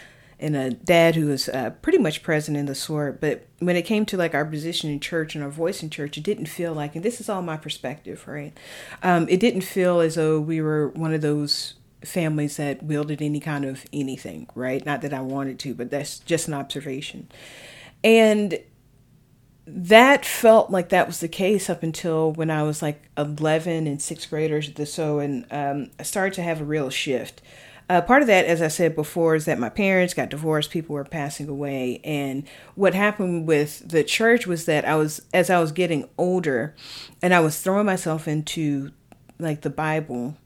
and 0.41 0.57
a 0.57 0.71
dad 0.71 1.17
who 1.17 1.27
was 1.27 1.49
uh, 1.49 1.71
pretty 1.83 1.99
much 1.99 2.23
present 2.23 2.57
in 2.57 2.67
the 2.67 2.75
sort. 2.75 3.21
But 3.21 3.47
when 3.59 3.77
it 3.77 3.83
came 3.83 4.07
to 4.07 4.17
like 4.17 4.35
our 4.35 4.45
position 4.45 4.91
in 4.91 5.01
church 5.01 5.35
and 5.35 5.43
our 5.43 5.51
voice 5.51 5.83
in 5.83 5.91
church, 5.91 6.17
it 6.17 6.25
didn't 6.25 6.47
feel 6.47 6.73
like, 6.73 6.95
and 6.95 7.05
this 7.05 7.21
is 7.21 7.29
all 7.29 7.43
my 7.43 7.57
perspective, 7.57 8.27
right? 8.27 8.57
Um, 9.03 9.29
it 9.29 9.41
didn't 9.41 9.63
feel 9.63 10.01
as 10.01 10.15
though 10.15 10.41
we 10.41 10.61
were 10.61 10.89
one 10.89 11.13
of 11.13 11.23
those 11.23 11.75
families 12.05 12.57
that 12.57 12.83
wielded 12.83 13.21
any 13.21 13.41
kind 13.41 13.65
of 13.65 13.85
anything, 13.93 14.49
right? 14.55 14.85
Not 14.87 15.03
that 15.03 15.13
I 15.13 15.21
wanted 15.21 15.59
to, 15.61 15.75
but 15.75 15.91
that's 15.91 16.21
just 16.21 16.47
an 16.47 16.55
observation. 16.55 17.29
And 18.05 18.61
that 19.67 20.25
felt 20.25 20.71
like 20.71 20.89
that 20.91 21.07
was 21.07 21.21
the 21.21 21.29
case 21.29 21.69
up 21.69 21.83
until 21.83 22.33
when 22.33 22.51
I 22.51 22.63
was 22.63 22.81
like 22.81 23.03
11 23.19 23.87
and 23.87 24.01
sixth 24.01 24.31
graders. 24.31 24.73
The 24.73 24.87
so, 24.87 25.19
and 25.19 25.45
um, 25.51 25.91
I 25.99 26.05
started 26.05 26.35
to 26.35 26.43
have 26.43 26.61
a 26.61 26.65
real 26.65 26.91
shift. 26.91 27.43
Uh, 27.89 28.03
part 28.03 28.21
of 28.21 28.29
that, 28.29 28.45
as 28.45 28.61
I 28.61 28.69
said 28.69 28.95
before, 28.95 29.35
is 29.35 29.47
that 29.47 29.59
my 29.59 29.71
parents 29.71 30.13
got 30.13 30.29
divorced, 30.29 30.71
people 30.71 30.95
were 30.95 31.05
passing 31.05 31.49
away. 31.49 32.01
And 32.05 32.47
what 32.75 32.95
happened 32.95 33.47
with 33.47 33.89
the 33.89 34.05
church 34.05 34.47
was 34.47 34.67
that 34.67 34.85
I 34.85 34.95
was, 34.97 35.23
as 35.33 35.49
I 35.49 35.59
was 35.59 35.73
getting 35.73 36.09
older 36.19 36.75
and 37.23 37.33
I 37.33 37.41
was 37.41 37.61
throwing 37.61 37.87
myself 37.87 38.29
into 38.29 38.93
like 39.39 39.63
the 39.63 39.71
Bible 39.71 40.37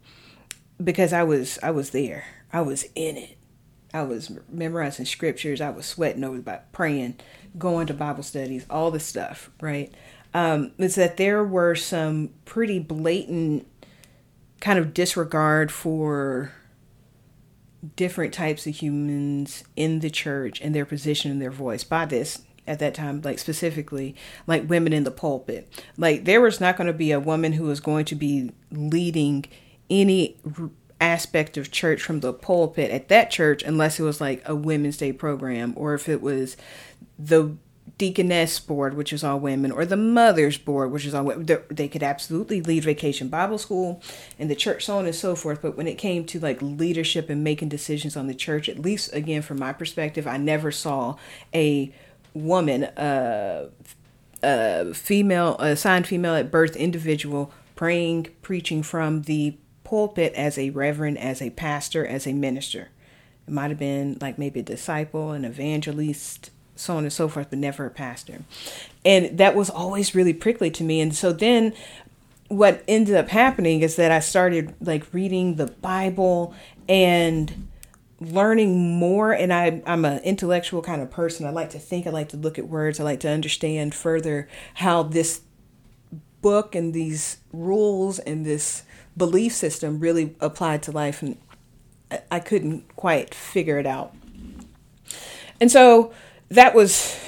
because 0.82 1.12
I 1.12 1.22
was 1.22 1.58
I 1.62 1.70
was 1.70 1.90
there. 1.90 2.24
I 2.52 2.60
was 2.60 2.84
in 2.94 3.16
it. 3.16 3.38
I 3.94 4.02
was 4.02 4.30
memorizing 4.48 5.06
scriptures. 5.06 5.60
I 5.60 5.70
was 5.70 5.86
sweating 5.86 6.24
over 6.24 6.38
about 6.38 6.72
praying, 6.72 7.16
going 7.58 7.86
to 7.88 7.94
Bible 7.94 8.22
studies, 8.22 8.66
all 8.70 8.90
this 8.90 9.04
stuff, 9.04 9.50
right? 9.60 9.92
Um, 10.32 10.72
is 10.78 10.94
that 10.94 11.18
there 11.18 11.44
were 11.44 11.74
some 11.74 12.30
pretty 12.44 12.78
blatant 12.78 13.66
kind 14.60 14.78
of 14.78 14.94
disregard 14.94 15.70
for 15.70 16.52
different 17.96 18.32
types 18.32 18.66
of 18.66 18.76
humans 18.76 19.64
in 19.76 20.00
the 20.00 20.10
church 20.10 20.60
and 20.60 20.74
their 20.74 20.86
position 20.86 21.30
and 21.30 21.42
their 21.42 21.50
voice 21.50 21.84
by 21.84 22.04
this 22.04 22.42
at 22.66 22.78
that 22.78 22.94
time 22.94 23.20
like 23.22 23.38
specifically 23.38 24.14
like 24.46 24.68
women 24.68 24.92
in 24.92 25.04
the 25.04 25.10
pulpit. 25.10 25.68
Like 25.96 26.24
there 26.24 26.40
was 26.40 26.60
not 26.60 26.76
going 26.76 26.86
to 26.86 26.92
be 26.92 27.12
a 27.12 27.20
woman 27.20 27.52
who 27.52 27.64
was 27.64 27.80
going 27.80 28.04
to 28.06 28.14
be 28.14 28.52
leading 28.70 29.46
any 29.90 30.36
aspect 31.00 31.56
of 31.56 31.72
church 31.72 32.00
from 32.00 32.20
the 32.20 32.32
pulpit 32.32 32.90
at 32.92 33.08
that 33.08 33.30
church 33.30 33.64
unless 33.64 33.98
it 33.98 34.04
was 34.04 34.20
like 34.20 34.40
a 34.48 34.54
women's 34.54 34.96
day 34.96 35.12
program 35.12 35.72
or 35.76 35.94
if 35.94 36.08
it 36.08 36.22
was 36.22 36.56
the 37.18 37.56
deaconess 37.98 38.58
board 38.58 38.94
which 38.94 39.12
is 39.12 39.22
all 39.22 39.38
women 39.38 39.70
or 39.70 39.84
the 39.84 39.96
mothers 39.96 40.56
board 40.56 40.90
which 40.90 41.04
is 41.04 41.14
all 41.14 41.24
women 41.24 41.46
they 41.68 41.88
could 41.88 42.02
absolutely 42.02 42.60
lead 42.60 42.82
vacation 42.82 43.28
bible 43.28 43.58
school 43.58 44.02
and 44.38 44.50
the 44.50 44.54
church 44.56 44.86
so 44.86 44.98
on 44.98 45.04
and 45.04 45.14
so 45.14 45.34
forth 45.34 45.60
but 45.60 45.76
when 45.76 45.86
it 45.86 45.98
came 45.98 46.24
to 46.24 46.40
like 46.40 46.60
leadership 46.62 47.28
and 47.28 47.44
making 47.44 47.68
decisions 47.68 48.16
on 48.16 48.26
the 48.26 48.34
church 48.34 48.68
at 48.68 48.78
least 48.78 49.12
again 49.12 49.42
from 49.42 49.58
my 49.58 49.72
perspective 49.72 50.26
i 50.26 50.36
never 50.36 50.72
saw 50.72 51.16
a 51.54 51.92
woman 52.34 52.84
uh 52.84 53.68
a 54.42 54.92
female 54.94 55.56
assigned 55.58 56.06
female 56.06 56.34
at 56.34 56.50
birth 56.50 56.74
individual 56.76 57.52
praying 57.76 58.28
preaching 58.42 58.82
from 58.82 59.22
the 59.22 59.56
pulpit 59.92 60.32
as 60.32 60.56
a 60.56 60.70
reverend, 60.70 61.18
as 61.18 61.42
a 61.42 61.50
pastor, 61.50 62.06
as 62.06 62.26
a 62.26 62.32
minister. 62.32 62.88
It 63.46 63.52
might 63.52 63.68
have 63.68 63.78
been 63.78 64.16
like 64.22 64.38
maybe 64.38 64.60
a 64.60 64.62
disciple, 64.62 65.32
an 65.32 65.44
evangelist, 65.44 66.50
so 66.76 66.96
on 66.96 67.04
and 67.04 67.12
so 67.12 67.28
forth, 67.28 67.48
but 67.50 67.58
never 67.58 67.86
a 67.86 67.90
pastor. 67.90 68.42
And 69.04 69.38
that 69.38 69.54
was 69.54 69.70
always 69.70 70.14
really 70.14 70.32
prickly 70.32 70.70
to 70.72 70.84
me. 70.84 71.00
And 71.00 71.14
so 71.14 71.32
then 71.32 71.74
what 72.48 72.84
ended 72.86 73.14
up 73.14 73.28
happening 73.28 73.80
is 73.80 73.96
that 73.96 74.10
I 74.10 74.20
started 74.20 74.74
like 74.80 75.12
reading 75.12 75.56
the 75.56 75.66
Bible 75.66 76.54
and 76.88 77.68
learning 78.20 78.78
more 78.78 79.32
and 79.32 79.52
I, 79.52 79.82
i'm 79.84 80.04
an 80.04 80.20
intellectual 80.22 80.80
kind 80.80 81.02
of 81.02 81.10
person 81.10 81.44
i 81.44 81.50
like 81.50 81.70
to 81.70 81.78
think 81.80 82.06
i 82.06 82.10
like 82.10 82.28
to 82.28 82.36
look 82.36 82.56
at 82.56 82.68
words 82.68 83.00
i 83.00 83.02
like 83.02 83.18
to 83.18 83.28
understand 83.28 83.96
further 83.96 84.48
how 84.74 85.02
this 85.02 85.40
book 86.42 86.74
and 86.74 86.92
these 86.92 87.38
rules 87.52 88.18
and 88.18 88.44
this 88.44 88.82
belief 89.16 89.52
system 89.52 90.00
really 90.00 90.36
applied 90.40 90.82
to 90.82 90.92
life, 90.92 91.22
and 91.22 91.38
I 92.30 92.40
couldn't 92.40 92.94
quite 92.96 93.34
figure 93.34 93.78
it 93.78 93.86
out. 93.86 94.14
And 95.60 95.70
so 95.70 96.12
that 96.54 96.74
was 96.74 97.18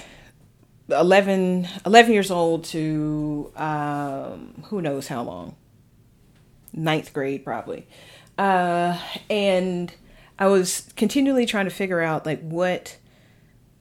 11, 0.88 1.68
11 1.86 2.12
years 2.12 2.30
old 2.30 2.64
to 2.64 3.52
um, 3.56 4.64
who 4.64 4.82
knows 4.82 5.08
how 5.08 5.22
long, 5.22 5.56
ninth 6.72 7.12
grade 7.12 7.44
probably. 7.44 7.86
Uh, 8.36 8.98
and 9.30 9.94
I 10.38 10.46
was 10.48 10.92
continually 10.96 11.46
trying 11.46 11.66
to 11.66 11.70
figure 11.70 12.00
out 12.00 12.26
like 12.26 12.40
what 12.40 12.96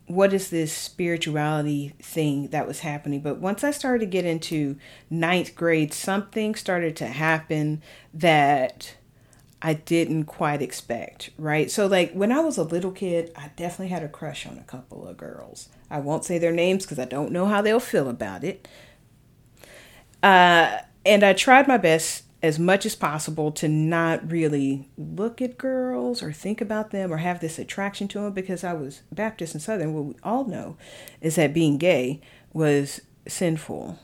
what 0.06 0.34
is 0.34 0.50
this 0.50 0.74
spirituality 0.74 1.94
thing 2.02 2.50
that 2.50 2.68
was 2.68 2.82
happening? 2.82 3.22
But 3.22 3.38
once 3.38 3.64
I 3.64 3.72
started 3.72 4.00
to 4.00 4.06
get 4.06 4.26
into 4.26 4.78
ninth 5.10 5.56
grade, 5.56 5.94
something 5.94 6.56
started 6.56 6.96
to 6.98 7.08
happen 7.08 7.82
that 8.14 8.96
I 9.66 9.76
didn't 9.76 10.26
quite 10.26 10.62
expect, 10.62 11.30
right? 11.38 11.72
So, 11.72 11.88
like 11.88 12.12
when 12.12 12.34
I 12.34 12.42
was 12.42 12.58
a 12.58 12.64
little 12.64 12.92
kid, 12.92 13.32
I 13.34 13.50
definitely 13.56 13.88
had 13.88 14.04
a 14.04 14.10
crush 14.10 14.46
on 14.46 14.58
a 14.58 14.64
couple 14.64 15.08
of 15.08 15.16
girls. 15.16 15.70
I 15.90 16.00
won't 16.00 16.26
say 16.26 16.38
their 16.38 16.52
names 16.52 16.84
because 16.84 17.00
I 17.00 17.06
don't 17.06 17.32
know 17.32 17.46
how 17.46 17.62
they'll 17.62 17.80
feel 17.80 18.10
about 18.10 18.44
it. 18.44 18.68
Uh, 20.22 20.80
and 21.06 21.24
I 21.24 21.32
tried 21.32 21.70
my 21.70 21.78
best 21.78 22.24
as 22.42 22.60
much 22.60 22.86
as 22.86 22.94
possible 22.94 23.54
to 23.54 23.70
not 23.70 24.30
really 24.30 24.90
look 24.98 25.42
at 25.42 25.58
girls 25.58 26.22
or 26.22 26.34
think 26.34 26.60
about 26.60 26.92
them 26.92 27.12
or 27.12 27.18
have 27.18 27.40
this 27.40 27.58
attraction 27.58 28.10
to 28.10 28.20
them 28.20 28.34
because 28.34 28.66
I 28.66 28.74
was 28.74 29.02
Baptist 29.14 29.54
and 29.54 29.64
Southern. 29.64 29.94
What 29.94 30.04
we 30.04 30.16
all 30.24 30.44
know 30.44 30.76
is 31.22 31.36
that 31.36 31.54
being 31.54 31.78
gay 31.78 32.20
was 32.52 33.00
sinful. 33.30 33.98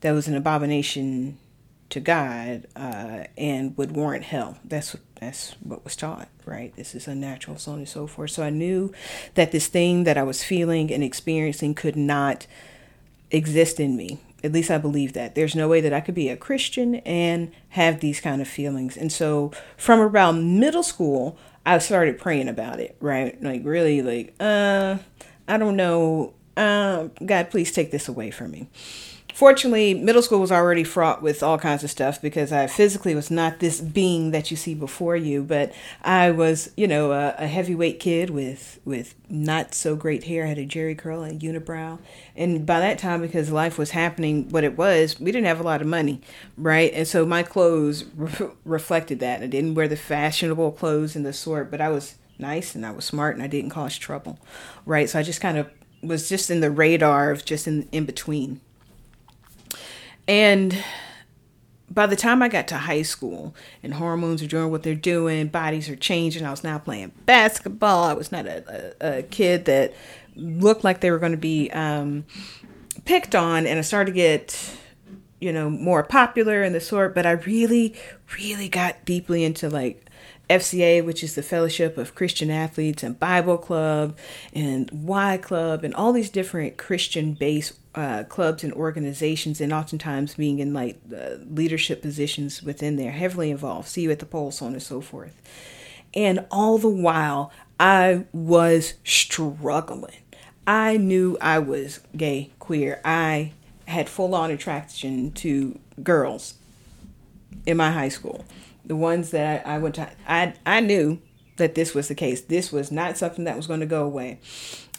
That 0.00 0.12
was 0.12 0.28
an 0.28 0.34
abomination 0.34 1.36
to 1.90 2.00
God 2.00 2.66
uh, 2.76 3.24
and 3.36 3.76
would 3.76 3.92
warrant 3.92 4.24
hell. 4.24 4.58
That's 4.64 4.96
that's 5.20 5.52
what 5.62 5.84
was 5.84 5.96
taught, 5.96 6.28
right? 6.46 6.74
This 6.76 6.94
is 6.94 7.06
unnatural, 7.06 7.58
so 7.58 7.72
on 7.72 7.78
and 7.78 7.88
so 7.88 8.06
forth. 8.06 8.30
So 8.30 8.42
I 8.42 8.50
knew 8.50 8.92
that 9.34 9.52
this 9.52 9.66
thing 9.66 10.04
that 10.04 10.16
I 10.16 10.22
was 10.22 10.42
feeling 10.42 10.90
and 10.92 11.04
experiencing 11.04 11.74
could 11.74 11.96
not 11.96 12.46
exist 13.30 13.78
in 13.78 13.96
me 13.96 14.18
at 14.42 14.52
least 14.52 14.70
I 14.70 14.78
believe 14.78 15.12
that. 15.12 15.34
There's 15.34 15.54
no 15.54 15.68
way 15.68 15.80
that 15.80 15.92
I 15.92 16.00
could 16.00 16.14
be 16.14 16.28
a 16.28 16.36
Christian 16.36 16.96
and 16.96 17.52
have 17.70 18.00
these 18.00 18.20
kind 18.20 18.40
of 18.40 18.48
feelings. 18.48 18.96
And 18.96 19.12
so 19.12 19.52
from 19.76 20.00
around 20.00 20.58
middle 20.58 20.82
school, 20.82 21.36
I 21.66 21.78
started 21.78 22.18
praying 22.18 22.48
about 22.48 22.80
it, 22.80 22.96
right? 23.00 23.40
Like 23.42 23.62
really 23.64 24.02
like, 24.02 24.34
uh, 24.40 24.98
I 25.46 25.58
don't 25.58 25.76
know. 25.76 26.34
Uh, 26.56 27.08
God, 27.24 27.50
please 27.50 27.72
take 27.72 27.90
this 27.90 28.08
away 28.08 28.30
from 28.30 28.50
me 28.50 28.68
fortunately, 29.34 29.94
middle 29.94 30.22
school 30.22 30.40
was 30.40 30.52
already 30.52 30.84
fraught 30.84 31.22
with 31.22 31.42
all 31.42 31.58
kinds 31.58 31.84
of 31.84 31.90
stuff 31.90 32.20
because 32.20 32.52
I 32.52 32.66
physically 32.66 33.14
was 33.14 33.30
not 33.30 33.58
this 33.58 33.80
being 33.80 34.30
that 34.30 34.50
you 34.50 34.56
see 34.56 34.74
before 34.74 35.16
you, 35.16 35.42
but 35.42 35.72
I 36.02 36.30
was, 36.30 36.70
you 36.76 36.86
know, 36.86 37.12
a, 37.12 37.34
a 37.38 37.46
heavyweight 37.46 38.00
kid 38.00 38.30
with 38.30 38.80
with 38.84 39.14
not 39.28 39.74
so 39.74 39.96
great 39.96 40.24
hair. 40.24 40.44
I 40.44 40.48
had 40.48 40.58
a 40.58 40.66
Jheri 40.66 40.96
curl 40.96 41.22
and 41.22 41.40
unibrow, 41.40 41.98
and 42.36 42.64
by 42.66 42.80
that 42.80 42.98
time, 42.98 43.20
because 43.20 43.50
life 43.50 43.78
was 43.78 43.90
happening 43.90 44.48
what 44.50 44.64
it 44.64 44.76
was, 44.76 45.18
we 45.20 45.32
didn't 45.32 45.46
have 45.46 45.60
a 45.60 45.64
lot 45.64 45.80
of 45.80 45.86
money, 45.86 46.20
right? 46.56 46.92
And 46.94 47.06
so 47.06 47.26
my 47.26 47.42
clothes 47.42 48.04
re- 48.16 48.50
reflected 48.64 49.20
that. 49.20 49.42
I 49.42 49.46
didn't 49.46 49.74
wear 49.74 49.88
the 49.88 49.96
fashionable 49.96 50.72
clothes 50.72 51.16
and 51.16 51.24
the 51.24 51.32
sort, 51.32 51.70
but 51.70 51.80
I 51.80 51.88
was 51.88 52.16
nice 52.38 52.74
and 52.74 52.86
I 52.86 52.90
was 52.90 53.04
smart 53.04 53.34
and 53.34 53.42
I 53.42 53.46
didn't 53.46 53.70
cause 53.70 53.98
trouble, 53.98 54.38
right? 54.86 55.08
So 55.08 55.18
I 55.18 55.22
just 55.22 55.40
kind 55.40 55.58
of 55.58 55.70
was 56.02 56.28
just 56.28 56.50
in 56.50 56.60
the 56.60 56.70
radar 56.70 57.30
of 57.30 57.44
just 57.44 57.66
in 57.66 57.88
in 57.92 58.06
between 58.06 58.60
and 60.26 60.82
by 61.90 62.06
the 62.06 62.16
time 62.16 62.40
I 62.40 62.48
got 62.48 62.68
to 62.68 62.76
high 62.76 63.02
school 63.02 63.54
and 63.82 63.94
hormones 63.94 64.42
are 64.42 64.46
doing 64.46 64.70
what 64.70 64.84
they're 64.84 64.94
doing, 64.94 65.48
bodies 65.48 65.88
are 65.88 65.96
changing, 65.96 66.46
I 66.46 66.50
was 66.50 66.62
now 66.62 66.78
playing 66.78 67.12
basketball. 67.26 68.04
I 68.04 68.12
was 68.12 68.30
not 68.30 68.46
a, 68.46 68.94
a, 69.00 69.18
a 69.18 69.22
kid 69.24 69.64
that 69.64 69.92
looked 70.36 70.84
like 70.84 71.00
they 71.00 71.10
were 71.10 71.18
going 71.18 71.32
to 71.32 71.38
be 71.38 71.70
um, 71.72 72.24
picked 73.04 73.34
on, 73.34 73.66
and 73.66 73.78
I 73.78 73.82
started 73.82 74.12
to 74.12 74.16
get, 74.16 74.72
you 75.40 75.52
know, 75.52 75.68
more 75.68 76.04
popular 76.04 76.62
and 76.62 76.74
the 76.74 76.80
sort. 76.80 77.14
But 77.14 77.26
I 77.26 77.32
really, 77.32 77.94
really 78.38 78.68
got 78.68 79.04
deeply 79.04 79.42
into 79.42 79.68
like 79.68 80.06
FCA, 80.50 81.04
which 81.04 81.22
is 81.22 81.36
the 81.36 81.42
Fellowship 81.42 81.96
of 81.96 82.16
Christian 82.16 82.50
Athletes, 82.50 83.04
and 83.04 83.18
Bible 83.18 83.56
Club, 83.56 84.18
and 84.52 84.90
Y 84.92 85.36
Club, 85.38 85.84
and 85.84 85.94
all 85.94 86.12
these 86.12 86.28
different 86.28 86.76
Christian 86.76 87.34
based 87.34 87.78
uh, 87.94 88.24
clubs 88.24 88.64
and 88.64 88.72
organizations, 88.72 89.60
and 89.60 89.72
oftentimes 89.72 90.34
being 90.34 90.58
in 90.58 90.74
like 90.74 91.00
uh, 91.16 91.36
leadership 91.48 92.02
positions 92.02 92.62
within 92.62 92.96
there, 92.96 93.12
heavily 93.12 93.50
involved. 93.50 93.88
See 93.88 94.02
you 94.02 94.10
at 94.10 94.18
the 94.18 94.26
polls, 94.26 94.58
so 94.58 94.66
on 94.66 94.72
and 94.72 94.82
so 94.82 95.00
forth. 95.00 95.40
And 96.14 96.44
all 96.50 96.78
the 96.78 96.88
while, 96.88 97.52
I 97.78 98.24
was 98.32 98.94
struggling. 99.04 100.16
I 100.66 100.96
knew 100.96 101.38
I 101.40 101.60
was 101.60 102.00
gay, 102.16 102.50
queer. 102.58 103.00
I 103.04 103.52
had 103.86 104.08
full 104.08 104.34
on 104.34 104.50
attraction 104.50 105.30
to 105.32 105.78
girls 106.02 106.54
in 107.66 107.76
my 107.76 107.92
high 107.92 108.08
school 108.08 108.44
the 108.84 108.96
ones 108.96 109.30
that 109.30 109.66
I, 109.66 109.76
I 109.76 109.78
went 109.78 109.96
to, 109.96 110.10
I, 110.26 110.54
I 110.66 110.80
knew 110.80 111.20
that 111.56 111.74
this 111.74 111.94
was 111.94 112.08
the 112.08 112.14
case. 112.14 112.40
This 112.40 112.72
was 112.72 112.90
not 112.90 113.18
something 113.18 113.44
that 113.44 113.56
was 113.56 113.66
going 113.66 113.80
to 113.80 113.86
go 113.86 114.04
away. 114.04 114.40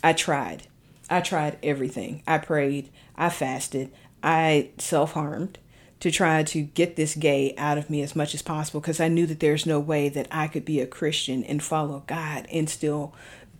I 0.03 0.13
tried. 0.13 0.67
I 1.09 1.21
tried 1.21 1.57
everything. 1.61 2.23
I 2.25 2.37
prayed. 2.37 2.89
I 3.15 3.29
fasted. 3.29 3.91
I 4.23 4.69
self 4.77 5.13
harmed 5.13 5.57
to 5.99 6.09
try 6.09 6.41
to 6.41 6.61
get 6.63 6.95
this 6.95 7.15
gay 7.15 7.53
out 7.57 7.77
of 7.77 7.89
me 7.89 8.01
as 8.01 8.15
much 8.15 8.33
as 8.33 8.41
possible 8.41 8.79
because 8.79 8.99
I 8.99 9.07
knew 9.07 9.27
that 9.27 9.39
there's 9.39 9.67
no 9.67 9.79
way 9.79 10.09
that 10.09 10.27
I 10.31 10.47
could 10.47 10.65
be 10.65 10.79
a 10.79 10.87
Christian 10.87 11.43
and 11.43 11.61
follow 11.61 12.03
God 12.07 12.47
and 12.51 12.69
still 12.69 13.13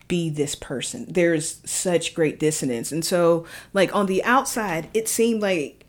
be 0.08 0.30
this 0.30 0.56
person. 0.56 1.06
There's 1.08 1.62
such 1.70 2.16
great 2.16 2.40
dissonance. 2.40 2.92
And 2.92 3.06
so, 3.06 3.46
like, 3.74 3.96
on 3.96 4.08
the 4.08 4.24
outside, 4.24 4.90
it 4.94 5.08
seemed 5.08 5.42
like, 5.42 5.86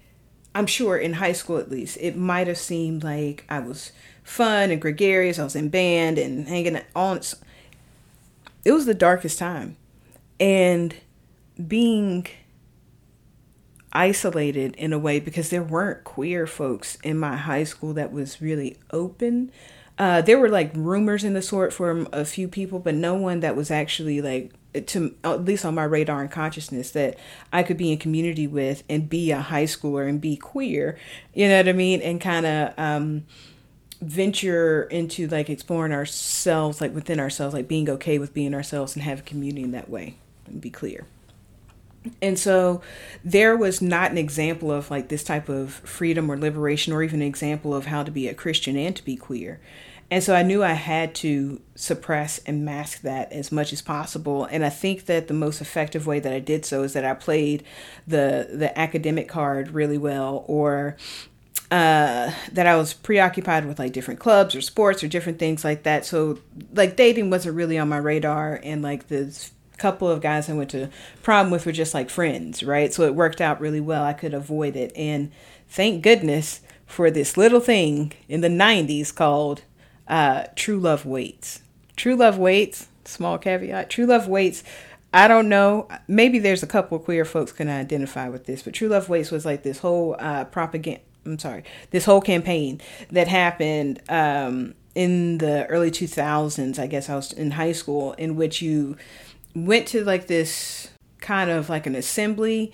I'm 0.55 0.67
sure 0.67 0.99
in 0.99 1.15
high 1.15 1.33
school 1.33 1.57
at 1.57 1.71
least, 1.71 1.97
it 2.01 2.17
might 2.17 2.47
have 2.47 2.59
seemed 2.59 3.03
like 3.03 3.45
I 3.49 3.61
was 3.61 3.91
fun 4.23 4.71
and 4.71 4.81
gregarious. 4.81 5.39
I 5.39 5.45
was 5.45 5.57
in 5.57 5.69
band 5.69 6.19
and 6.19 6.49
hanging 6.49 6.81
on. 6.95 7.21
It 8.65 8.73
was 8.73 8.87
the 8.87 8.95
darkest 8.95 9.39
time. 9.39 9.77
And 10.39 10.95
being 11.69 12.27
isolated 13.93 14.75
in 14.77 14.93
a 14.93 14.99
way 14.99 15.21
because 15.21 15.51
there 15.51 15.63
weren't 15.63 16.05
queer 16.05 16.47
folks 16.47 16.97
in 17.03 17.19
my 17.19 17.37
high 17.37 17.65
school 17.65 17.93
that 17.95 18.13
was 18.13 18.41
really 18.41 18.79
open. 18.91 19.53
Uh, 19.99 20.23
there 20.23 20.39
were 20.39 20.49
like 20.49 20.73
rumors 20.75 21.23
in 21.23 21.35
the 21.35 21.43
sort 21.43 21.73
from 21.73 22.09
a 22.13 22.25
few 22.25 22.49
people, 22.49 22.79
but 22.79 22.95
no 22.95 23.15
one 23.15 23.41
that 23.41 23.55
was 23.55 23.71
actually 23.71 24.21
like 24.23 24.53
to 24.87 25.15
at 25.23 25.45
least 25.45 25.67
on 25.67 25.75
my 25.75 25.85
radar 25.85 26.23
and 26.23 26.31
consciousness 26.31 26.93
that 26.93 27.19
I 27.53 27.63
could 27.63 27.77
be 27.77 27.93
in 27.93 27.99
community 27.99 28.47
with 28.47 28.83
and 28.89 29.09
be 29.09 29.31
a 29.31 29.41
high 29.41 29.65
schooler 29.65 30.09
and 30.09 30.21
be 30.21 30.37
queer. 30.37 30.99
You 31.35 31.49
know 31.49 31.59
what 31.59 31.69
I 31.69 31.73
mean? 31.73 32.01
And 32.01 32.21
kind 32.21 32.47
of 32.47 32.75
um, 32.79 33.27
venture 34.03 34.83
into 34.85 35.29
like 35.29 35.49
exploring 35.49 35.93
ourselves, 35.93 36.81
like 36.81 36.95
within 36.95 37.21
ourselves, 37.21 37.55
like 37.55 37.69
being 37.69 37.89
okay 37.89 38.19
with 38.19 38.35
being 38.35 38.55
ourselves 38.55 38.95
and 38.95 39.05
have 39.05 39.21
a 39.21 39.23
community 39.23 39.63
in 39.63 39.73
that 39.73 39.89
way 39.89 40.17
and 40.47 40.61
be 40.61 40.71
clear. 40.71 41.07
And 42.21 42.37
so 42.37 42.83
there 43.25 43.57
was 43.57 43.81
not 43.81 44.11
an 44.11 44.19
example 44.19 44.73
of 44.73 44.91
like 44.91 45.09
this 45.09 45.23
type 45.23 45.49
of 45.49 45.73
freedom 45.73 46.31
or 46.31 46.37
liberation 46.37 46.93
or 46.93 47.03
even 47.03 47.23
an 47.23 47.29
example 47.29 47.75
of 47.75 47.87
how 47.87 48.03
to 48.03 48.11
be 48.11 48.27
a 48.27 48.35
Christian 48.35 48.77
and 48.77 48.95
to 48.97 49.05
be 49.05 49.17
queer. 49.17 49.61
And 50.11 50.23
so 50.23 50.35
I 50.35 50.43
knew 50.43 50.63
I 50.63 50.73
had 50.73 51.15
to 51.17 51.63
suppress 51.75 52.39
and 52.45 52.67
mask 52.67 53.01
that 53.01 53.33
as 53.33 53.51
much 53.51 53.73
as 53.73 53.81
possible. 53.81 54.45
And 54.45 54.63
I 54.63 54.69
think 54.69 55.07
that 55.07 55.27
the 55.27 55.33
most 55.33 55.63
effective 55.63 56.07
way 56.07 56.21
that 56.21 56.33
I 56.33 56.39
did 56.39 56.67
so 56.67 56.83
is 56.83 56.93
that 56.93 57.05
I 57.05 57.15
played 57.15 57.63
the 58.07 58.49
the 58.53 58.79
academic 58.79 59.27
card 59.27 59.71
really 59.71 59.97
well 59.97 60.45
or 60.47 60.99
uh, 61.73 62.31
that 62.53 62.67
I 62.67 62.77
was 62.77 62.93
preoccupied 62.93 63.65
with 63.65 63.79
like 63.79 63.95
different 63.95 64.21
clubs 64.21 64.55
or 64.55 64.61
sports 64.61 65.03
or 65.03 65.09
different 65.09 65.39
things 65.39 65.65
like 65.65 65.85
that. 65.85 66.05
So 66.05 66.39
like 66.75 66.97
dating 66.97 67.31
wasn't 67.31 67.57
really 67.57 67.79
on 67.79 67.89
my 67.89 67.97
radar 67.97 68.61
and 68.63 68.83
like 68.83 69.09
the 69.09 69.35
couple 69.79 70.07
of 70.07 70.21
guys 70.21 70.51
I 70.51 70.53
went 70.53 70.69
to 70.73 70.91
prom 71.23 71.51
with 71.51 71.65
were 71.65 71.73
just 71.73 71.95
like 71.95 72.11
friends, 72.11 72.63
right? 72.63 72.93
So 72.93 73.05
it 73.05 73.15
worked 73.15 73.41
out 73.41 73.59
really 73.59 73.81
well. 73.81 74.05
I 74.05 74.13
could 74.13 74.35
avoid 74.35 74.77
it. 74.77 74.93
And 74.95 75.33
thank 75.67 76.03
goodness 76.03 76.61
for 76.85 77.11
this 77.11 77.39
little 77.39 77.59
thing 77.59 78.13
in 78.29 78.43
the 78.43 78.49
90s 78.49 79.15
called 79.15 79.63
uh, 80.07 80.45
True 80.55 80.79
Love 80.79 81.07
Waits. 81.07 81.63
True 81.97 82.17
Love 82.17 82.37
Waits, 82.37 82.89
small 83.07 83.39
caveat, 83.39 83.89
True 83.89 84.05
Love 84.05 84.29
Waits. 84.29 84.63
I 85.15 85.27
don't 85.27 85.49
know. 85.49 85.89
Maybe 86.07 86.39
there's 86.39 86.63
a 86.63 86.67
couple 86.67 86.99
queer 86.99 87.25
folks 87.25 87.51
can 87.51 87.71
identify 87.71 88.29
with 88.29 88.45
this, 88.45 88.63
but 88.63 88.75
True 88.75 88.89
Love 88.89 89.09
Waits 89.09 89.31
was 89.31 89.47
like 89.47 89.63
this 89.63 89.79
whole 89.79 90.17
uh, 90.19 90.45
propaganda. 90.45 91.01
I'm 91.25 91.39
sorry, 91.39 91.65
this 91.91 92.05
whole 92.05 92.21
campaign 92.21 92.81
that 93.11 93.29
happened 93.29 94.03
um, 94.09 94.75
in 94.95 95.39
the 95.39 95.67
early 95.67 95.91
2000s. 95.91 96.79
I 96.79 96.87
guess 96.87 97.09
I 97.09 97.17
was 97.17 97.33
in 97.33 97.53
high 97.53 97.73
school, 97.73 98.13
in 98.15 98.37
which 98.37 98.61
you 98.61 98.97
went 99.55 99.87
to 99.89 100.05
like 100.05 100.27
this 100.27 100.91
kind 101.21 101.51
of 101.51 101.69
like 101.69 101.87
an 101.87 101.95
assembly 101.95 102.73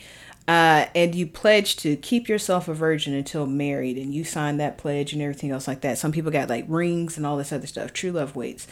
uh, 0.49 0.87
and 0.95 1.15
you 1.15 1.27
pledged 1.27 1.79
to 1.81 1.95
keep 1.97 2.27
yourself 2.27 2.69
a 2.69 2.75
virgin 2.75 3.13
until 3.13 3.47
married 3.47 3.99
and 3.99 4.15
you 4.15 4.25
signed 4.25 4.59
that 4.59 4.79
pledge 4.79 5.13
and 5.13 5.21
everything 5.21 5.51
else 5.51 5.69
like 5.69 5.83
that. 5.83 5.99
Some 5.99 6.13
people 6.13 6.31
got 6.31 6.49
like 6.49 6.65
rings 6.67 7.19
and 7.19 7.27
all 7.27 7.37
this 7.37 7.53
other 7.53 7.67
stuff 7.67 7.93
true 7.93 8.13
love 8.13 8.35
waits 8.35 8.67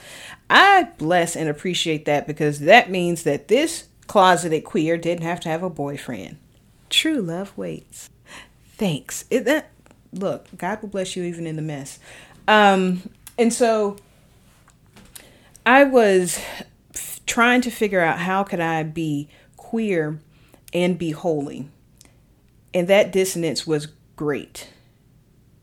i 0.48 0.88
bless 0.96 1.36
and 1.36 1.48
appreciate 1.48 2.06
that 2.06 2.26
because 2.26 2.60
that 2.60 2.90
means 2.90 3.24
that 3.24 3.48
this 3.48 3.88
closeted 4.06 4.64
queer 4.64 4.96
didn't 4.96 5.24
have 5.24 5.40
to 5.40 5.48
have 5.48 5.62
a 5.62 5.70
boyfriend. 5.70 6.38
True 6.88 7.20
love 7.20 7.56
waits 7.58 8.08
thanks 8.76 9.24
it, 9.30 9.44
that, 9.44 9.70
look 10.12 10.46
god 10.56 10.80
will 10.80 10.88
bless 10.88 11.16
you 11.16 11.22
even 11.24 11.46
in 11.46 11.56
the 11.56 11.62
mess 11.62 11.98
um, 12.48 13.02
and 13.38 13.52
so 13.52 13.96
i 15.64 15.84
was 15.84 16.38
trying 17.26 17.60
to 17.60 17.70
figure 17.70 18.00
out 18.00 18.20
how 18.20 18.42
could 18.42 18.60
I 18.60 18.82
be 18.82 19.28
queer 19.56 20.20
and 20.72 20.98
be 20.98 21.10
holy. 21.10 21.68
And 22.72 22.88
that 22.88 23.12
dissonance 23.12 23.66
was 23.66 23.88
great. 24.14 24.68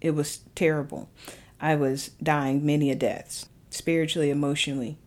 It 0.02 0.12
was 0.12 0.42
terrible. 0.56 1.10
I 1.60 1.76
was 1.76 2.10
dying 2.22 2.66
many 2.66 2.92
a 2.92 2.96
deaths, 2.96 3.48
spiritually, 3.70 4.30
emotionally, 4.30 4.98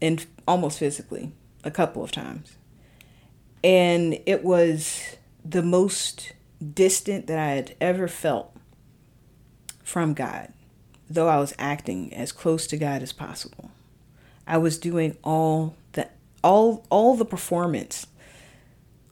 and 0.00 0.24
almost 0.46 0.78
physically, 0.78 1.32
a 1.64 1.70
couple 1.70 2.04
of 2.04 2.12
times. 2.12 2.56
And 3.64 4.20
it 4.26 4.44
was 4.44 5.16
the 5.44 5.62
most 5.62 6.32
distant 6.62 7.26
that 7.26 7.38
I 7.38 7.50
had 7.50 7.74
ever 7.80 8.08
felt 8.08 8.56
from 9.82 10.14
God, 10.14 10.52
though 11.10 11.28
I 11.28 11.38
was 11.38 11.54
acting 11.58 12.14
as 12.14 12.32
close 12.32 12.66
to 12.68 12.76
God 12.76 13.02
as 13.02 13.12
possible. 13.12 13.70
I 14.46 14.58
was 14.58 14.78
doing 14.78 15.16
all 15.22 15.76
the 15.92 16.08
all 16.42 16.86
all 16.90 17.16
the 17.16 17.24
performance, 17.24 18.06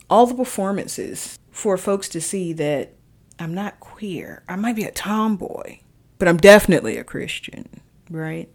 all 0.08 0.26
the 0.26 0.34
performances 0.34 1.38
for 1.50 1.76
folks 1.76 2.08
to 2.10 2.20
see 2.20 2.52
that 2.54 2.94
I'm 3.38 3.54
not 3.54 3.80
queer. 3.80 4.42
I 4.48 4.56
might 4.56 4.76
be 4.76 4.84
a 4.84 4.90
tomboy, 4.90 5.78
but 6.18 6.28
I'm 6.28 6.36
definitely 6.36 6.96
a 6.96 7.04
Christian, 7.04 7.68
right? 8.10 8.48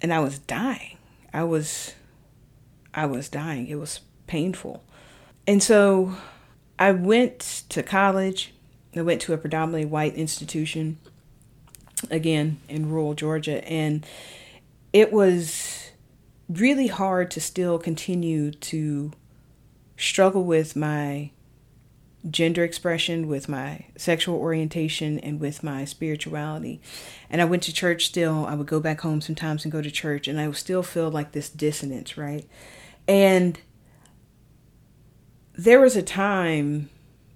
And 0.00 0.12
I 0.12 0.20
was 0.20 0.38
dying. 0.38 0.98
I 1.32 1.44
was 1.44 1.94
I 2.94 3.06
was 3.06 3.28
dying. 3.28 3.66
It 3.66 3.76
was 3.76 4.00
painful. 4.26 4.82
And 5.46 5.62
so 5.62 6.16
I 6.78 6.92
went 6.92 7.64
to 7.70 7.82
college. 7.82 8.52
I 8.94 9.02
went 9.02 9.20
to 9.22 9.32
a 9.32 9.38
predominantly 9.38 9.84
white 9.84 10.14
institution 10.14 10.98
again 12.10 12.58
in 12.68 12.88
rural 12.88 13.14
Georgia 13.14 13.66
and 13.68 14.06
it 14.92 15.12
was 15.12 15.90
really 16.48 16.86
hard 16.86 17.30
to 17.32 17.40
still 17.40 17.78
continue 17.78 18.50
to 18.50 19.12
struggle 19.96 20.44
with 20.44 20.74
my 20.74 21.30
gender 22.28 22.64
expression, 22.64 23.28
with 23.28 23.48
my 23.48 23.84
sexual 23.96 24.36
orientation, 24.36 25.18
and 25.20 25.40
with 25.40 25.62
my 25.62 25.84
spirituality. 25.84 26.80
And 27.30 27.40
I 27.40 27.44
went 27.44 27.62
to 27.64 27.72
church 27.72 28.06
still. 28.06 28.46
I 28.46 28.54
would 28.54 28.66
go 28.66 28.80
back 28.80 29.00
home 29.00 29.20
sometimes 29.20 29.64
and 29.64 29.72
go 29.72 29.82
to 29.82 29.90
church, 29.90 30.26
and 30.26 30.40
I 30.40 30.48
would 30.48 30.56
still 30.56 30.82
feel 30.82 31.10
like 31.10 31.32
this 31.32 31.48
dissonance, 31.48 32.16
right? 32.16 32.46
And 33.06 33.58
there 35.58 35.80
was 35.80 35.96
a 35.96 36.02
time 36.02 36.88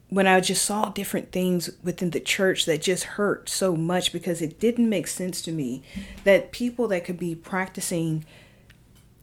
when 0.08 0.28
I 0.28 0.40
just 0.40 0.64
saw 0.64 0.90
different 0.90 1.32
things 1.32 1.70
within 1.82 2.10
the 2.10 2.20
church 2.20 2.66
that 2.66 2.80
just 2.80 3.04
hurt 3.04 3.48
so 3.48 3.74
much 3.74 4.12
because 4.12 4.40
it 4.40 4.60
didn't 4.60 4.88
make 4.88 5.08
sense 5.08 5.42
to 5.42 5.50
me 5.50 5.82
that 6.22 6.52
people 6.52 6.86
that 6.88 7.04
could 7.04 7.18
be 7.18 7.34
practicing 7.34 8.24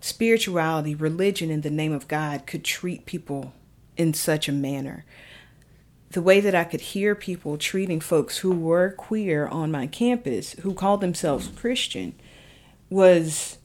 spirituality, 0.02 0.96
religion 0.96 1.50
in 1.50 1.62
the 1.62 1.70
name 1.70 1.94
of 1.94 2.10
God 2.10 2.46
could 2.46 2.66
treat 2.66 3.06
people 3.06 3.54
in 3.96 4.14
such 4.14 4.50
a 4.50 4.54
manner. 4.54 5.06
The 6.12 6.22
way 6.22 6.42
that 6.42 6.56
I 6.56 6.66
could 6.66 6.82
hear 6.82 7.16
people 7.16 7.58
treating 7.58 8.02
folks 8.02 8.40
who 8.40 8.52
were 8.52 8.92
queer 8.92 9.48
on 9.48 9.72
my 9.72 9.88
campus, 9.88 10.54
who 10.62 10.74
called 10.74 11.00
themselves 11.00 11.48
Christian, 11.48 12.16
was 12.90 13.60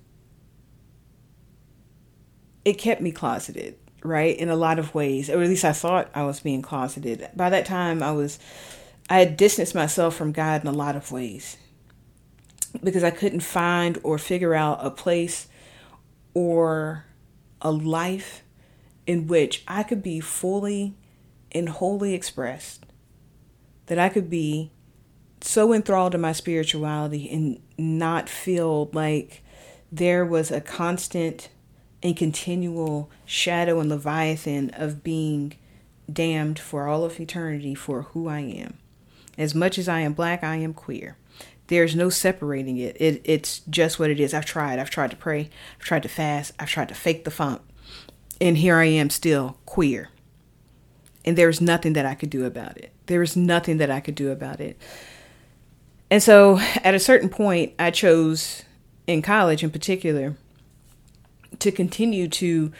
it 2.64 2.74
kept 2.74 3.00
me 3.00 3.10
closeted, 3.10 3.76
right? 4.04 4.36
In 4.36 4.48
a 4.48 4.56
lot 4.56 4.78
of 4.78 4.94
ways, 4.94 5.28
or 5.28 5.42
at 5.42 5.48
least 5.48 5.64
I 5.64 5.72
thought 5.72 6.10
I 6.14 6.22
was 6.24 6.40
being 6.40 6.62
closeted. 6.62 7.28
By 7.34 7.50
that 7.50 7.66
time, 7.66 8.02
I 8.02 8.12
was, 8.12 8.38
I 9.10 9.18
had 9.18 9.36
distanced 9.36 9.74
myself 9.74 10.14
from 10.14 10.30
God 10.30 10.60
in 10.60 10.68
a 10.68 10.72
lot 10.72 10.94
of 10.94 11.10
ways 11.10 11.56
because 12.82 13.02
I 13.02 13.10
couldn't 13.10 13.40
find 13.40 13.98
or 14.02 14.18
figure 14.18 14.54
out 14.54 14.84
a 14.84 14.90
place 14.90 15.48
or 16.34 17.06
a 17.62 17.72
life 17.72 18.42
in 19.06 19.26
which 19.26 19.64
I 19.66 19.82
could 19.82 20.02
be 20.02 20.20
fully 20.20 20.94
and 21.52 21.68
wholly 21.68 22.14
expressed, 22.14 22.84
that 23.86 23.98
I 23.98 24.08
could 24.08 24.28
be 24.28 24.70
so 25.40 25.72
enthralled 25.72 26.14
in 26.14 26.20
my 26.20 26.32
spirituality 26.32 27.30
and 27.30 27.60
not 27.78 28.28
feel 28.28 28.90
like 28.92 29.42
there 29.92 30.24
was 30.24 30.50
a 30.50 30.60
constant 30.60 31.48
and 32.04 32.16
continual 32.16 33.10
shadow 33.24 33.80
and 33.80 33.88
leviathan 33.88 34.70
of 34.74 35.02
being 35.02 35.54
damned 36.12 36.58
for 36.58 36.86
all 36.86 37.02
of 37.02 37.18
eternity 37.18 37.74
for 37.74 38.02
who 38.02 38.28
I 38.28 38.40
am. 38.40 38.76
As 39.38 39.54
much 39.54 39.78
as 39.78 39.88
I 39.88 40.00
am 40.00 40.12
black, 40.12 40.44
I 40.44 40.56
am 40.56 40.74
queer. 40.74 41.16
There's 41.68 41.96
no 41.96 42.10
separating 42.10 42.76
it. 42.76 42.96
it. 43.00 43.22
It's 43.24 43.60
just 43.70 43.98
what 43.98 44.10
it 44.10 44.20
is. 44.20 44.34
I've 44.34 44.44
tried. 44.44 44.78
I've 44.78 44.90
tried 44.90 45.10
to 45.12 45.16
pray. 45.16 45.48
I've 45.78 45.84
tried 45.84 46.02
to 46.02 46.10
fast. 46.10 46.52
I've 46.58 46.68
tried 46.68 46.90
to 46.90 46.94
fake 46.94 47.24
the 47.24 47.30
funk. 47.30 47.62
And 48.38 48.58
here 48.58 48.76
I 48.76 48.84
am 48.84 49.08
still 49.08 49.56
queer. 49.64 50.10
And 51.24 51.38
there's 51.38 51.62
nothing 51.62 51.94
that 51.94 52.04
I 52.04 52.14
could 52.14 52.28
do 52.28 52.44
about 52.44 52.76
it. 52.76 52.92
There 53.06 53.22
is 53.22 53.34
nothing 53.34 53.78
that 53.78 53.90
I 53.90 54.00
could 54.00 54.14
do 54.14 54.30
about 54.30 54.60
it. 54.60 54.78
And 56.10 56.22
so 56.22 56.58
at 56.82 56.94
a 56.94 56.98
certain 56.98 57.30
point, 57.30 57.72
I 57.78 57.90
chose, 57.90 58.62
in 59.06 59.22
college 59.22 59.64
in 59.64 59.70
particular, 59.70 60.36
to 61.58 61.72
continue 61.72 62.28
to 62.28 62.72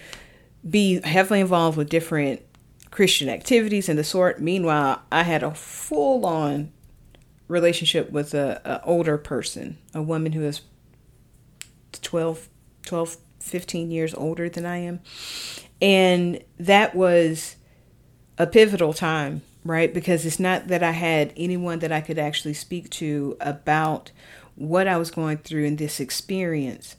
be 0.68 1.00
heavily 1.02 1.40
involved 1.40 1.76
with 1.76 1.88
different 1.88 2.42
Christian 2.90 3.28
activities 3.28 3.88
and 3.88 3.98
the 3.98 4.04
sort. 4.04 4.40
Meanwhile, 4.40 5.02
I 5.10 5.24
had 5.24 5.42
a 5.42 5.54
full 5.54 6.24
on 6.24 6.72
relationship 7.48 8.10
with 8.10 8.34
a, 8.34 8.60
a 8.64 8.80
older 8.84 9.18
person, 9.18 9.78
a 9.92 10.02
woman 10.02 10.32
who 10.32 10.42
is 10.42 10.62
12, 12.00 12.48
12, 12.82 13.16
15 13.40 13.90
years 13.90 14.14
older 14.14 14.48
than 14.48 14.64
I 14.64 14.78
am. 14.78 15.00
And 15.82 16.42
that 16.58 16.94
was 16.94 17.56
a 18.38 18.46
pivotal 18.46 18.92
time, 18.92 19.42
right? 19.64 19.92
Because 19.92 20.24
it's 20.24 20.40
not 20.40 20.68
that 20.68 20.82
I 20.82 20.92
had 20.92 21.32
anyone 21.37 21.80
that 21.80 21.92
I 21.92 22.00
could 22.00 22.18
actually 22.18 22.54
speak 22.54 22.88
to 22.90 23.37
about 23.40 24.10
what 24.54 24.87
I 24.87 24.96
was 24.96 25.10
going 25.10 25.38
through 25.38 25.64
in 25.64 25.76
this 25.76 26.00
experience 26.00 26.96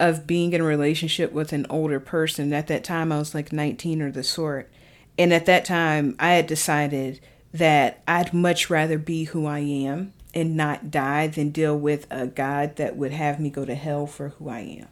of 0.00 0.26
being 0.26 0.52
in 0.52 0.60
a 0.60 0.64
relationship 0.64 1.32
with 1.32 1.52
an 1.52 1.66
older 1.70 2.00
person. 2.00 2.52
At 2.52 2.66
that 2.66 2.84
time, 2.84 3.12
I 3.12 3.18
was 3.18 3.34
like 3.34 3.52
19 3.52 4.02
or 4.02 4.10
the 4.10 4.24
sort. 4.24 4.70
And 5.18 5.32
at 5.32 5.46
that 5.46 5.64
time, 5.64 6.16
I 6.18 6.32
had 6.32 6.46
decided 6.46 7.20
that 7.52 8.02
I'd 8.08 8.34
much 8.34 8.68
rather 8.68 8.98
be 8.98 9.24
who 9.24 9.46
I 9.46 9.60
am 9.60 10.12
and 10.34 10.56
not 10.56 10.90
die 10.90 11.28
than 11.28 11.50
deal 11.50 11.78
with 11.78 12.06
a 12.10 12.26
God 12.26 12.76
that 12.76 12.96
would 12.96 13.12
have 13.12 13.38
me 13.38 13.50
go 13.50 13.64
to 13.64 13.76
hell 13.76 14.06
for 14.06 14.30
who 14.30 14.48
I 14.48 14.60
am. 14.60 14.88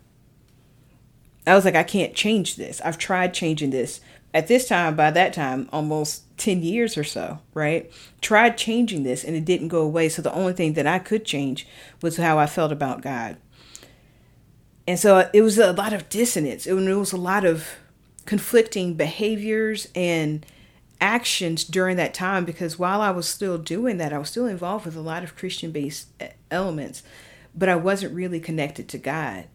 I 1.45 1.57
was 1.57 1.65
like, 1.65 1.75
I 1.75 1.83
can't 1.83 2.15
change 2.15 2.55
this. 2.55 2.81
I've 2.83 2.99
tried 2.99 3.35
changing 3.35 3.71
this. 3.71 4.01
At 4.33 4.47
this 4.47 4.69
time, 4.69 4.95
by 4.95 5.11
that 5.11 5.33
time, 5.33 5.69
almost 5.73 6.25
10 6.38 6.62
years 6.62 6.97
or 6.97 7.05
so, 7.05 7.41
right? 7.53 7.91
Tried 8.21 8.57
changing 8.57 9.03
this 9.03 9.25
and 9.25 9.35
it 9.35 9.45
didn't 9.45 9.69
go 9.69 9.83
away. 9.83 10.09
So 10.09 10.23
the 10.23 10.33
only 10.33 10.53
thing 10.53 10.75
that 10.75 10.87
I 10.87 11.01
could 11.01 11.25
change 11.25 11.67
was 12.01 12.17
how 12.17 12.38
I 12.38 12.47
felt 12.47 12.71
about 12.71 13.03
God. 13.03 13.37
And 14.87 14.99
so 14.99 15.31
it 15.33 15.42
was 15.42 15.59
a 15.59 15.73
lot 15.73 15.92
of 15.92 16.09
dissonance. 16.09 16.66
It 16.66 16.73
was 16.73 17.12
a 17.12 17.16
lot 17.16 17.45
of 17.45 17.68
conflicting 18.27 18.95
behaviors 18.95 19.88
and 19.95 20.45
actions 21.01 21.64
during 21.64 21.97
that 21.97 22.14
time 22.14 22.45
because 22.45 22.79
while 22.79 23.01
I 23.01 23.11
was 23.11 23.29
still 23.29 23.59
doing 23.59 23.99
that, 23.99 24.12
I 24.12 24.18
was 24.18 24.31
still 24.31 24.47
involved 24.47 24.87
with 24.87 24.97
a 24.97 25.01
lot 25.01 25.25
of 25.25 25.37
Christian 25.37 25.73
based 25.73 26.09
eh, 26.21 26.31
elements, 26.51 27.03
but 27.55 27.68
I 27.68 27.77
wasn't 27.77 28.14
really 28.14 28.40
connected 28.40 28.88
to 28.88 28.99
God. 28.99 29.47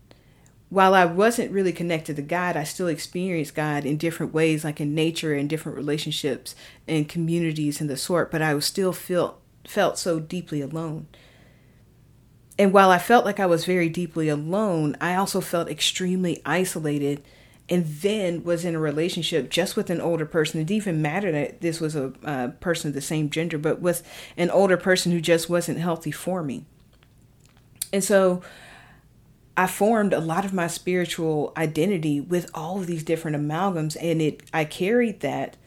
While 0.69 0.93
I 0.93 1.05
wasn't 1.05 1.53
really 1.53 1.71
connected 1.71 2.17
to 2.17 2.21
God, 2.21 2.57
I 2.57 2.65
still 2.65 2.89
experienced 2.89 3.55
God 3.55 3.85
in 3.85 3.95
different 3.95 4.33
ways, 4.33 4.65
like 4.65 4.81
in 4.81 4.93
nature 4.93 5.33
and 5.33 5.49
different 5.49 5.77
relationships 5.77 6.55
and 6.85 7.07
communities 7.07 7.79
and 7.79 7.89
the 7.89 7.95
sort, 7.95 8.29
but 8.29 8.41
I 8.41 8.53
was 8.53 8.65
still 8.65 8.91
felt 8.91 9.39
felt 9.65 9.97
so 9.97 10.19
deeply 10.19 10.61
alone. 10.61 11.07
And 12.59 12.73
while 12.73 12.89
I 12.89 12.97
felt 12.97 13.25
like 13.25 13.39
I 13.39 13.45
was 13.45 13.65
very 13.65 13.89
deeply 13.89 14.29
alone, 14.29 14.95
I 14.99 15.15
also 15.15 15.41
felt 15.41 15.69
extremely 15.69 16.41
isolated 16.45 17.23
and 17.69 17.85
then 17.85 18.43
was 18.43 18.63
in 18.63 18.75
a 18.75 18.79
relationship 18.79 19.49
just 19.49 19.75
with 19.75 19.89
an 19.89 20.01
older 20.01 20.25
person. 20.25 20.59
It 20.59 20.65
didn't 20.65 20.77
even 20.77 21.01
matter 21.01 21.31
that 21.31 21.61
this 21.61 21.79
was 21.79 21.95
a 21.95 22.13
uh, 22.23 22.47
person 22.59 22.89
of 22.89 22.93
the 22.93 23.01
same 23.01 23.29
gender, 23.29 23.57
but 23.57 23.81
with 23.81 24.07
an 24.37 24.49
older 24.49 24.77
person 24.77 25.11
who 25.11 25.19
just 25.19 25.49
wasn't 25.49 25.79
healthy 25.79 26.11
for 26.11 26.43
me. 26.43 26.65
And 27.91 28.03
so 28.03 28.41
I 29.55 29.67
formed 29.67 30.13
a 30.13 30.19
lot 30.19 30.45
of 30.45 30.53
my 30.53 30.67
spiritual 30.67 31.51
identity 31.57 32.21
with 32.21 32.49
all 32.53 32.79
of 32.79 32.87
these 32.87 33.03
different 33.03 33.35
amalgams, 33.35 33.97
and 33.99 34.21
it 34.21 34.43
I 34.53 34.65
carried 34.65 35.19
that 35.21 35.57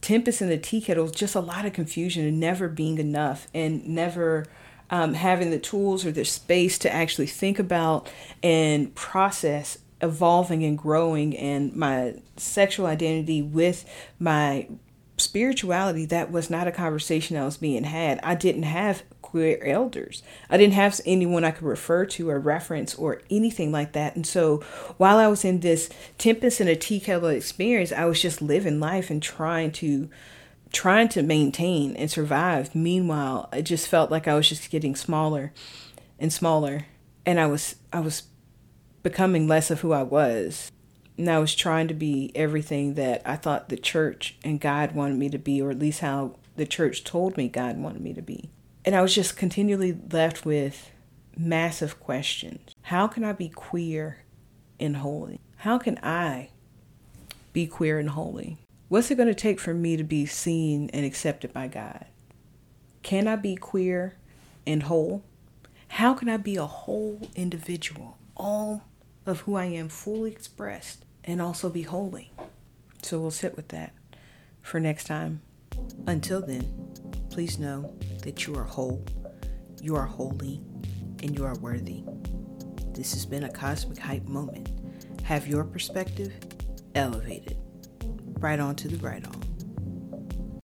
tempest 0.00 0.42
in 0.42 0.48
the 0.48 0.58
tea 0.58 0.80
kettle, 0.80 1.08
just 1.08 1.34
a 1.34 1.40
lot 1.40 1.64
of 1.64 1.72
confusion 1.72 2.26
and 2.26 2.40
never 2.40 2.68
being 2.68 2.98
enough, 2.98 3.48
and 3.54 3.86
never 3.86 4.46
um, 4.92 5.14
having 5.14 5.50
the 5.50 5.58
tools 5.58 6.04
or 6.04 6.12
the 6.12 6.24
space 6.24 6.78
to 6.78 6.92
actually 6.92 7.26
think 7.26 7.58
about 7.58 8.08
and 8.42 8.94
process 8.94 9.78
evolving 10.02 10.62
and 10.64 10.76
growing 10.76 11.36
and 11.36 11.74
my 11.74 12.14
sexual 12.36 12.86
identity 12.86 13.40
with 13.40 13.88
my 14.18 14.68
spirituality 15.16 16.04
that 16.04 16.30
was 16.30 16.50
not 16.50 16.68
a 16.68 16.72
conversation 16.72 17.36
that 17.36 17.44
was 17.44 17.56
being 17.56 17.84
had. 17.84 18.20
I 18.22 18.34
didn't 18.34 18.64
have 18.64 19.02
queer 19.22 19.64
elders. 19.64 20.22
I 20.50 20.58
didn't 20.58 20.74
have 20.74 21.00
anyone 21.06 21.42
i 21.42 21.52
could 21.52 21.62
refer 21.62 22.04
to 22.04 22.28
or 22.28 22.38
reference 22.38 22.94
or 22.94 23.22
anything 23.30 23.72
like 23.72 23.92
that. 23.92 24.14
And 24.14 24.26
so 24.26 24.58
while 24.98 25.16
i 25.16 25.26
was 25.26 25.42
in 25.42 25.60
this 25.60 25.88
tempest 26.18 26.60
in 26.60 26.68
a 26.68 26.76
tea 26.76 27.00
kettle 27.00 27.28
experience 27.28 27.92
i 27.92 28.04
was 28.04 28.20
just 28.20 28.42
living 28.42 28.78
life 28.78 29.08
and 29.08 29.22
trying 29.22 29.72
to 29.72 30.10
trying 30.72 31.08
to 31.08 31.22
maintain 31.22 31.94
and 31.96 32.10
survive 32.10 32.74
meanwhile 32.74 33.48
it 33.52 33.62
just 33.62 33.86
felt 33.86 34.10
like 34.10 34.26
i 34.26 34.34
was 34.34 34.48
just 34.48 34.70
getting 34.70 34.96
smaller 34.96 35.52
and 36.18 36.32
smaller 36.32 36.86
and 37.26 37.38
i 37.38 37.46
was 37.46 37.76
i 37.92 38.00
was 38.00 38.24
becoming 39.02 39.46
less 39.46 39.70
of 39.70 39.80
who 39.80 39.92
I 39.92 40.02
was. 40.02 40.70
And 41.18 41.28
I 41.28 41.38
was 41.38 41.54
trying 41.54 41.88
to 41.88 41.94
be 41.94 42.32
everything 42.34 42.94
that 42.94 43.22
I 43.24 43.36
thought 43.36 43.68
the 43.68 43.76
church 43.76 44.36
and 44.42 44.60
God 44.60 44.94
wanted 44.94 45.18
me 45.18 45.28
to 45.30 45.38
be, 45.38 45.60
or 45.60 45.70
at 45.70 45.78
least 45.78 46.00
how 46.00 46.36
the 46.56 46.66
church 46.66 47.04
told 47.04 47.36
me 47.36 47.48
God 47.48 47.78
wanted 47.78 48.02
me 48.02 48.14
to 48.14 48.22
be. 48.22 48.50
And 48.84 48.94
I 48.94 49.02
was 49.02 49.14
just 49.14 49.36
continually 49.36 49.96
left 50.10 50.44
with 50.44 50.90
massive 51.36 52.00
questions. 52.00 52.74
How 52.82 53.06
can 53.06 53.24
I 53.24 53.32
be 53.32 53.48
queer 53.48 54.24
and 54.80 54.96
holy? 54.96 55.38
How 55.56 55.78
can 55.78 55.98
I 56.02 56.50
be 57.52 57.66
queer 57.66 57.98
and 57.98 58.10
holy? 58.10 58.58
What's 58.92 59.10
it 59.10 59.14
going 59.14 59.28
to 59.28 59.34
take 59.34 59.58
for 59.58 59.72
me 59.72 59.96
to 59.96 60.04
be 60.04 60.26
seen 60.26 60.90
and 60.92 61.06
accepted 61.06 61.50
by 61.50 61.66
God? 61.66 62.04
Can 63.02 63.26
I 63.26 63.36
be 63.36 63.56
queer 63.56 64.18
and 64.66 64.82
whole? 64.82 65.24
How 65.88 66.12
can 66.12 66.28
I 66.28 66.36
be 66.36 66.56
a 66.56 66.66
whole 66.66 67.18
individual, 67.34 68.18
all 68.36 68.84
of 69.24 69.40
who 69.40 69.54
I 69.54 69.64
am 69.64 69.88
fully 69.88 70.30
expressed 70.30 71.06
and 71.24 71.40
also 71.40 71.70
be 71.70 71.80
holy. 71.80 72.32
So 73.00 73.18
we'll 73.18 73.30
sit 73.30 73.56
with 73.56 73.68
that 73.68 73.94
for 74.60 74.78
next 74.78 75.04
time. 75.04 75.40
Until 76.06 76.42
then, 76.42 76.70
please 77.30 77.58
know 77.58 77.94
that 78.24 78.46
you 78.46 78.54
are 78.56 78.64
whole, 78.64 79.02
you 79.80 79.96
are 79.96 80.04
holy, 80.04 80.60
and 81.22 81.34
you 81.34 81.46
are 81.46 81.56
worthy. 81.60 82.04
This 82.88 83.14
has 83.14 83.24
been 83.24 83.44
a 83.44 83.50
cosmic 83.50 83.96
hype 83.96 84.26
moment. 84.26 84.68
Have 85.22 85.46
your 85.46 85.64
perspective 85.64 86.34
elevated. 86.94 87.56
Right 88.42 88.58
on 88.58 88.74
to 88.74 88.88
the 88.88 88.96
right 88.96 89.24
on. 89.24 89.41